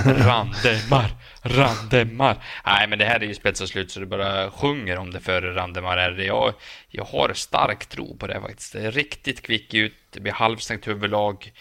Randemar, 0.04 1.10
Randemar. 1.42 2.44
Nej, 2.66 2.88
men 2.88 2.98
det 2.98 3.04
här 3.04 3.20
är 3.20 3.26
ju 3.26 3.34
spetsat 3.34 3.68
slut 3.68 3.90
så 3.90 4.00
det 4.00 4.06
bara 4.06 4.50
sjunger 4.50 4.98
om 4.98 5.10
det 5.10 5.20
för 5.20 5.42
Randemar. 5.42 5.96
Är 5.96 6.18
jag, 6.18 6.54
jag 6.88 7.04
har 7.04 7.32
stark 7.32 7.86
tro 7.86 8.16
på 8.16 8.26
det 8.26 8.40
faktiskt. 8.40 8.72
Det 8.72 8.86
är 8.86 8.90
riktigt 8.90 9.42
kvick 9.42 9.74
ut, 9.74 9.94
det 10.10 10.20
blir 10.20 10.32
halvstängt 10.32 10.88
huvudlag. 10.88 11.52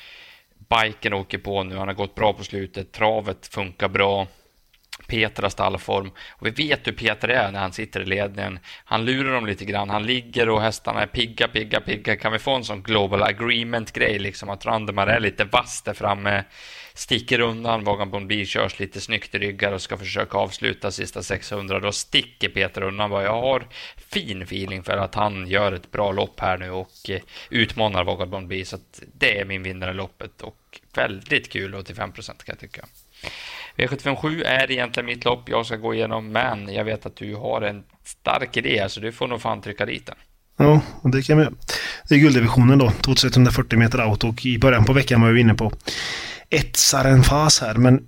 Biken 0.70 1.14
åker 1.14 1.38
på 1.38 1.64
nu, 1.64 1.78
han 1.78 1.88
har 1.88 1.96
gått 1.96 2.16
bra 2.16 2.34
på 2.34 2.44
slutet. 2.44 2.92
Travet 2.92 3.48
funkar 3.48 3.88
bra. 3.88 4.28
Petras 5.08 5.54
stallform. 5.54 6.12
Och 6.30 6.48
vi 6.48 6.52
vet 6.52 6.88
hur 6.88 6.92
Peter 6.92 7.28
är 7.28 7.52
när 7.52 7.60
han 7.60 7.74
sitter 7.74 8.02
i 8.02 8.06
ledningen. 8.06 8.60
Han 8.86 9.06
lurar 9.06 9.34
dem 9.34 9.46
lite 9.46 9.66
grann. 9.66 9.90
Han 9.90 10.06
ligger 10.06 10.50
och 10.50 10.62
hästarna 10.62 11.02
är 11.02 11.08
pigga, 11.08 11.48
pigga, 11.48 11.82
pigga. 11.82 12.16
Kan 12.16 12.32
vi 12.32 12.40
få 12.40 12.56
en 12.56 12.64
sån 12.64 12.84
global 12.84 13.24
agreement-grej, 13.24 14.20
liksom 14.20 14.50
att 14.50 14.66
Randemar 14.66 15.08
är 15.08 15.20
lite 15.20 15.44
vass 15.44 15.82
där 15.82 15.94
framme, 15.94 16.44
sticker 16.94 17.40
undan, 17.40 17.84
Vagan 17.84 18.12
Bonbi 18.12 18.46
körs 18.46 18.80
lite 18.80 19.02
snyggt 19.02 19.36
i 19.36 19.40
ryggar 19.40 19.72
och 19.72 19.82
ska 19.82 19.98
försöka 19.98 20.38
avsluta 20.38 20.92
sista 20.92 21.24
600. 21.24 21.80
Då 21.80 21.92
sticker 21.92 22.50
Peter 22.50 22.82
undan. 22.82 23.10
Bara, 23.10 23.24
Jag 23.24 23.42
har 23.42 23.68
fin 23.98 24.42
feeling 24.42 24.84
för 24.84 24.98
att 24.98 25.16
han 25.16 25.48
gör 25.48 25.72
ett 25.72 25.92
bra 25.92 26.12
lopp 26.12 26.40
här 26.40 26.58
nu 26.58 26.72
och 26.72 27.10
eh, 27.10 27.22
utmanar 27.50 28.04
Vagan 28.04 28.30
Bonbi. 28.30 28.66
Så 28.66 28.76
att 28.76 29.02
det 29.14 29.40
är 29.40 29.46
min 29.46 29.64
vinnare 29.64 29.92
i 29.92 29.94
loppet 29.94 30.42
och 30.42 30.80
väldigt 30.94 31.52
kul 31.52 31.76
och 31.76 31.86
till 31.86 31.96
5 31.96 32.12
procent 32.12 32.44
kan 32.44 32.54
jag 32.54 32.60
tycka. 32.60 32.86
E 33.78 33.88
V757 33.88 34.44
är 34.46 34.72
egentligen 34.72 35.06
mitt 35.06 35.26
lopp 35.26 35.50
jag 35.50 35.66
ska 35.66 35.76
gå 35.76 35.94
igenom, 35.94 36.32
men 36.32 36.74
jag 36.74 36.84
vet 36.84 37.06
att 37.06 37.16
du 37.16 37.36
har 37.36 37.62
en 37.62 37.84
stark 38.04 38.58
idé, 38.58 38.86
så 38.90 39.00
du 39.00 39.12
får 39.12 39.28
nog 39.28 39.42
fan 39.42 39.62
trycka 39.62 39.86
dit 39.86 40.06
den. 40.06 40.16
Ja, 40.58 40.82
och 41.02 41.10
det 41.12 41.22
kan 41.22 41.38
vi 41.38 41.44
göra. 41.44 41.54
Det 42.10 42.16
är 42.16 42.20
gulddivisionen 42.20 42.80
då, 42.80 42.92
2140 43.02 43.80
meter 43.80 44.06
out 44.08 44.24
och 44.24 44.46
i 44.46 44.60
början 44.60 44.86
på 44.86 44.94
veckan 44.94 45.22
var 45.22 45.32
vi 45.32 45.42
inne 45.42 45.54
på 45.54 45.72
ett 46.50 46.76
Sarenfas 46.76 47.62
här, 47.62 47.76
men 47.76 48.08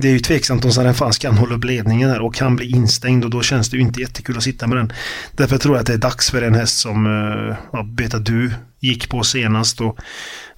det 0.00 0.08
är 0.08 0.12
ju 0.12 0.18
tveksamt 0.18 0.64
om 0.64 0.72
Sarenfas 0.72 1.18
kan 1.18 1.36
hålla 1.36 1.54
upp 1.54 1.64
ledningen 1.64 2.10
här 2.10 2.20
och 2.20 2.34
kan 2.34 2.56
bli 2.56 2.70
instängd 2.70 3.24
och 3.24 3.30
då 3.30 3.42
känns 3.42 3.70
det 3.70 3.76
ju 3.76 3.82
inte 3.82 4.00
jättekul 4.00 4.36
att 4.36 4.42
sitta 4.42 4.66
med 4.66 4.78
den. 4.78 4.92
Därför 5.32 5.58
tror 5.58 5.74
jag 5.74 5.80
att 5.80 5.86
det 5.86 5.92
är 5.92 5.98
dags 5.98 6.30
för 6.30 6.42
en 6.42 6.54
häst 6.54 6.78
som 6.78 7.06
uh, 7.06 7.56
ja, 7.72 7.82
Beta 7.82 8.18
Du 8.18 8.52
gick 8.80 9.08
på 9.08 9.22
senast 9.22 9.80
och 9.80 9.98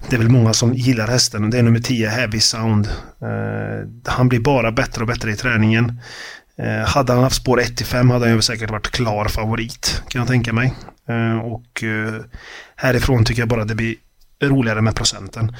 det 0.09 0.15
är 0.15 0.17
väl 0.17 0.29
många 0.29 0.53
som 0.53 0.73
gillar 0.73 1.07
hästen. 1.07 1.49
Det 1.49 1.57
är 1.57 1.63
nummer 1.63 1.79
10, 1.79 2.09
Heavy 2.09 2.39
Sound. 2.39 2.87
Uh, 2.87 3.89
han 4.05 4.29
blir 4.29 4.39
bara 4.39 4.71
bättre 4.71 5.01
och 5.01 5.07
bättre 5.07 5.31
i 5.31 5.35
träningen. 5.35 5.99
Uh, 6.59 6.85
hade 6.85 7.13
han 7.13 7.23
haft 7.23 7.35
spår 7.35 7.59
1-5 7.59 8.11
hade 8.11 8.25
han 8.25 8.35
ju 8.35 8.41
säkert 8.41 8.71
varit 8.71 8.91
klar 8.91 9.25
favorit, 9.25 10.03
kan 10.07 10.19
jag 10.19 10.27
tänka 10.27 10.53
mig. 10.53 10.73
och 11.43 11.83
härifrån 12.75 13.25
tycker 13.25 13.41
jag 13.41 13.49
bara 13.49 13.65
det 13.65 13.75
blir 13.75 13.95
roligare 14.43 14.81
med 14.81 14.95
procenten 14.95 15.55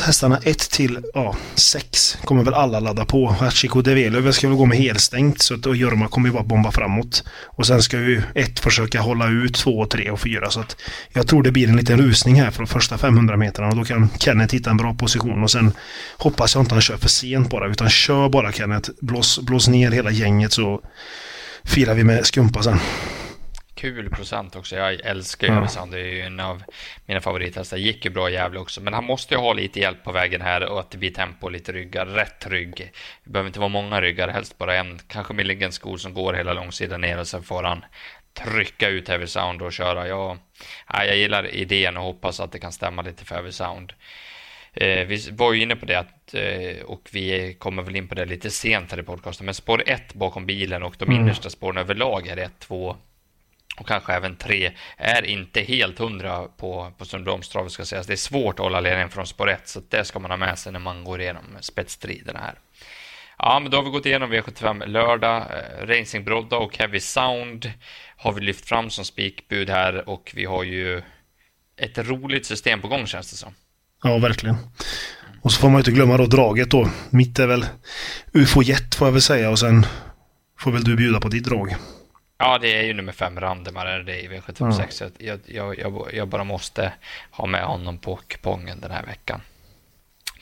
hästarna 0.00 0.38
1 0.42 0.70
till 0.70 0.98
ja, 1.14 1.36
6 1.54 2.18
kommer 2.24 2.44
väl 2.44 2.54
alla 2.54 2.80
ladda 2.80 3.04
på. 3.04 3.26
Hachiko 3.26 3.82
Develöv 3.82 4.32
ska 4.32 4.48
väl 4.48 4.56
gå 4.56 4.66
med 4.66 4.78
helstängt 4.78 5.42
så 5.42 5.54
att 5.54 5.66
och 5.66 5.76
Jorma 5.76 6.08
kommer 6.08 6.28
ju 6.28 6.32
bara 6.32 6.42
bomba 6.42 6.72
framåt. 6.72 7.24
Och 7.46 7.66
sen 7.66 7.82
ska 7.82 7.96
ju 7.96 8.22
1 8.34 8.60
försöka 8.60 9.00
hålla 9.00 9.28
ut 9.28 9.54
2, 9.54 9.86
3 9.86 10.10
och 10.10 10.20
4 10.20 10.50
så 10.50 10.60
att 10.60 10.76
jag 11.12 11.26
tror 11.26 11.42
det 11.42 11.52
blir 11.52 11.68
en 11.68 11.76
liten 11.76 11.98
rusning 11.98 12.40
här 12.40 12.50
från 12.50 12.66
första 12.66 12.98
500 12.98 13.36
metrarna 13.36 13.70
och 13.70 13.76
då 13.76 13.84
kan 13.84 14.08
Kenneth 14.18 14.54
hitta 14.54 14.70
en 14.70 14.76
bra 14.76 14.94
position 14.94 15.42
och 15.42 15.50
sen 15.50 15.72
hoppas 16.18 16.54
jag 16.54 16.62
inte 16.62 16.74
han 16.74 16.82
kör 16.82 16.96
för 16.96 17.08
sent 17.08 17.50
bara 17.50 17.68
utan 17.68 17.90
kör 17.90 18.28
bara 18.28 18.52
Kenneth. 18.52 18.90
Blås, 19.00 19.40
blås 19.40 19.68
ner 19.68 19.90
hela 19.90 20.10
gänget 20.10 20.52
så 20.52 20.80
firar 21.64 21.94
vi 21.94 22.04
med 22.04 22.26
skumpa 22.26 22.62
sen 22.62 22.78
kul 23.82 24.10
procent 24.10 24.56
också. 24.56 24.76
Jag 24.76 24.94
älskar 24.94 25.46
ju 25.46 25.66
ja. 25.76 25.86
Det 25.90 26.00
är 26.00 26.04
ju 26.04 26.20
en 26.20 26.40
av 26.40 26.62
mina 27.06 27.20
favorithästar. 27.20 27.76
Gick 27.76 28.04
ju 28.04 28.10
bra 28.10 28.30
i 28.30 28.32
Gävle 28.32 28.58
också, 28.60 28.80
men 28.80 28.94
han 28.94 29.04
måste 29.04 29.34
ju 29.34 29.40
ha 29.40 29.52
lite 29.52 29.80
hjälp 29.80 30.04
på 30.04 30.12
vägen 30.12 30.40
här 30.40 30.64
och 30.68 30.80
att 30.80 30.90
det 30.90 30.98
blir 30.98 31.10
tempo, 31.10 31.48
lite 31.48 31.72
ryggar, 31.72 32.06
rätt 32.06 32.46
rygg. 32.46 32.92
Det 33.24 33.30
behöver 33.30 33.48
inte 33.48 33.60
vara 33.60 33.68
många 33.68 34.00
ryggar, 34.00 34.28
helst 34.28 34.58
bara 34.58 34.76
en. 34.76 34.98
Kanske 35.08 35.34
Milligan 35.34 35.72
skor 35.72 35.96
som 35.96 36.14
går 36.14 36.32
hela 36.32 36.52
långsidan 36.52 37.00
ner 37.00 37.18
och 37.18 37.26
sen 37.26 37.42
får 37.42 37.62
han 37.62 37.84
trycka 38.34 38.88
ut 38.88 39.08
Heavy 39.08 39.26
Sound 39.26 39.62
och 39.62 39.72
köra. 39.72 40.08
Jag, 40.08 40.38
ja, 40.88 41.04
jag 41.04 41.16
gillar 41.16 41.54
idén 41.54 41.96
och 41.96 42.04
hoppas 42.04 42.40
att 42.40 42.52
det 42.52 42.58
kan 42.58 42.72
stämma 42.72 43.02
lite 43.02 43.24
för 43.24 43.34
Heavy 43.34 43.52
Sound. 43.52 43.92
Eh, 44.72 45.06
vi 45.06 45.30
var 45.30 45.52
ju 45.52 45.62
inne 45.62 45.76
på 45.76 45.86
det 45.86 45.98
att, 45.98 46.34
eh, 46.34 46.84
och 46.84 47.08
vi 47.12 47.54
kommer 47.58 47.82
väl 47.82 47.96
in 47.96 48.08
på 48.08 48.14
det 48.14 48.24
lite 48.24 48.50
sent 48.50 48.90
här 48.90 49.00
i 49.00 49.02
podcasten, 49.02 49.44
men 49.44 49.54
spår 49.54 49.82
1 49.86 50.14
bakom 50.14 50.46
bilen 50.46 50.82
och 50.82 50.94
de 50.98 51.04
mm. 51.04 51.20
innersta 51.20 51.50
spåren 51.50 51.78
överlag 51.78 52.26
är 52.26 52.36
1, 52.36 52.58
2, 52.58 52.96
och 53.76 53.88
kanske 53.88 54.12
även 54.12 54.36
tre 54.36 54.72
är 54.96 55.24
inte 55.24 55.60
helt 55.60 55.98
hundra 55.98 56.44
på, 56.44 56.92
på 56.98 57.04
Sundbyholmstravet 57.04 57.72
ska 57.72 57.84
sägas. 57.84 58.06
Det 58.06 58.12
är 58.12 58.16
svårt 58.16 58.54
att 58.54 58.64
hålla 58.64 58.80
ledningen 58.80 59.10
från 59.10 59.26
spår 59.26 59.50
1 59.50 59.68
så 59.68 59.80
det 59.88 60.04
ska 60.04 60.18
man 60.18 60.30
ha 60.30 60.38
med 60.38 60.58
sig 60.58 60.72
när 60.72 60.80
man 60.80 61.04
går 61.04 61.20
igenom 61.20 61.44
spetsstriderna 61.60 62.38
här. 62.38 62.54
Ja, 63.38 63.60
men 63.62 63.70
då 63.70 63.76
har 63.76 63.84
vi 63.84 63.90
gått 63.90 64.06
igenom 64.06 64.32
V75 64.32 64.86
lördag. 64.86 65.36
Eh, 65.36 65.86
Racing 65.86 66.24
Brodda 66.24 66.56
och 66.56 66.78
Heavy 66.78 67.00
Sound 67.00 67.72
har 68.16 68.32
vi 68.32 68.40
lyft 68.40 68.68
fram 68.68 68.90
som 68.90 69.04
spikbud 69.04 69.70
här 69.70 70.08
och 70.08 70.32
vi 70.34 70.44
har 70.44 70.62
ju 70.62 71.02
ett 71.76 71.98
roligt 71.98 72.46
system 72.46 72.80
på 72.80 72.88
gång 72.88 73.06
känns 73.06 73.30
det 73.30 73.36
som. 73.36 73.54
Ja, 74.02 74.18
verkligen. 74.18 74.56
Och 75.42 75.52
så 75.52 75.60
får 75.60 75.70
man 75.70 75.78
inte 75.78 75.90
glömma 75.90 76.16
då 76.16 76.26
draget 76.26 76.70
då. 76.70 76.90
Mitt 77.10 77.38
är 77.38 77.46
väl 77.46 77.66
UFO 78.32 78.62
Jet 78.62 78.94
får 78.94 79.06
jag 79.06 79.12
väl 79.12 79.22
säga 79.22 79.50
och 79.50 79.58
sen 79.58 79.86
får 80.58 80.72
väl 80.72 80.84
du 80.84 80.96
bjuda 80.96 81.20
på 81.20 81.28
ditt 81.28 81.44
drag. 81.44 81.76
Ja, 82.44 82.58
det 82.58 82.76
är 82.76 82.82
ju 82.82 82.94
nummer 82.94 83.12
fem, 83.12 83.40
Randemar 83.40 83.86
är 83.86 84.02
det 84.02 84.20
i 84.20 84.28
V756. 84.28 85.02
Mm. 85.02 85.12
Jag, 85.18 85.40
jag, 85.46 85.78
jag, 85.78 86.14
jag, 86.14 86.28
bara 86.28 86.44
måste 86.44 86.92
ha 87.30 87.46
med 87.46 87.64
honom 87.64 87.98
på 87.98 88.16
kupongen 88.26 88.80
den 88.80 88.90
här 88.90 89.06
veckan. 89.06 89.40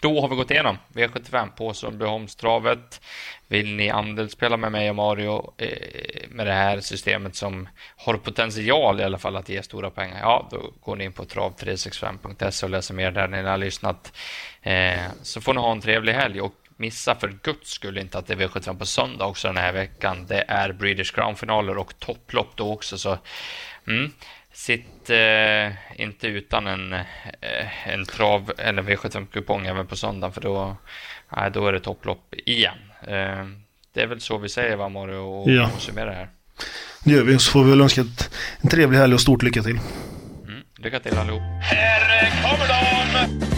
Då 0.00 0.20
har 0.20 0.28
vi 0.28 0.36
gått 0.36 0.50
igenom 0.50 0.78
V75 0.92 1.48
på 1.56 1.74
Sundbyholmstravet. 1.74 3.00
Vill 3.48 3.76
ni 3.76 3.90
andelsspela 3.90 4.56
med 4.56 4.72
mig 4.72 4.90
och 4.90 4.96
Mario 4.96 5.52
eh, 5.56 6.28
med 6.28 6.46
det 6.46 6.52
här 6.52 6.80
systemet 6.80 7.36
som 7.36 7.68
har 7.96 8.14
potential 8.14 9.00
i 9.00 9.04
alla 9.04 9.18
fall 9.18 9.36
att 9.36 9.48
ge 9.48 9.62
stora 9.62 9.90
pengar? 9.90 10.18
Ja, 10.20 10.48
då 10.50 10.72
går 10.80 10.96
ni 10.96 11.04
in 11.04 11.12
på 11.12 11.24
trav365.se 11.24 12.66
och 12.66 12.70
läser 12.70 12.94
mer 12.94 13.10
där 13.10 13.28
ni 13.28 13.42
har 13.42 13.58
lyssnat. 13.58 14.12
Eh, 14.62 15.00
så 15.22 15.40
får 15.40 15.54
ni 15.54 15.60
ha 15.60 15.72
en 15.72 15.80
trevlig 15.80 16.12
helg 16.12 16.40
och 16.40 16.54
missa 16.80 17.14
för 17.14 17.34
guds 17.42 17.70
skull 17.70 17.98
inte 17.98 18.18
att 18.18 18.26
det 18.26 18.34
är 18.34 18.38
V75 18.38 18.78
på 18.78 18.86
söndag 18.86 19.24
också 19.24 19.48
den 19.48 19.56
här 19.56 19.72
veckan. 19.72 20.26
Det 20.28 20.44
är 20.48 20.72
British 20.72 21.14
Crown-finaler 21.14 21.78
och 21.78 21.98
topplopp 21.98 22.52
då 22.54 22.72
också, 22.72 22.98
så 22.98 23.18
mm, 23.86 24.12
sitt 24.52 25.10
eh, 25.10 26.00
inte 26.00 26.26
utan 26.26 26.66
en, 26.66 26.92
eh, 26.92 27.88
en 27.88 28.04
trav 28.04 28.52
eller 28.58 28.82
V75-kupong 28.82 29.66
även 29.66 29.86
på 29.86 29.96
söndag, 29.96 30.30
för 30.30 30.40
då, 30.40 30.76
eh, 31.36 31.46
då 31.52 31.66
är 31.66 31.72
det 31.72 31.80
topplopp 31.80 32.34
igen. 32.46 32.78
Eh, 33.02 33.46
det 33.94 34.02
är 34.02 34.06
väl 34.06 34.20
så 34.20 34.38
vi 34.38 34.48
säger, 34.48 34.76
va 34.76 34.88
Mario, 34.88 35.16
och 35.16 35.50
ja. 35.50 35.70
summerar 35.78 36.10
det 36.10 36.16
här. 36.16 36.28
Det 37.04 37.10
gör 37.10 37.24
vi, 37.24 37.38
så 37.38 37.52
får 37.52 37.64
vi 37.64 37.70
väl 37.70 37.80
önska 37.80 38.00
ett, 38.00 38.30
en 38.60 38.70
trevlig 38.70 38.98
helg 38.98 39.14
och 39.14 39.20
stort 39.20 39.42
lycka 39.42 39.62
till. 39.62 39.80
Mm, 40.46 40.62
lycka 40.76 41.00
till 41.00 41.18
allihop. 41.18 41.42
Här 41.62 42.42
kommer 42.42 42.68
de! 42.68 43.49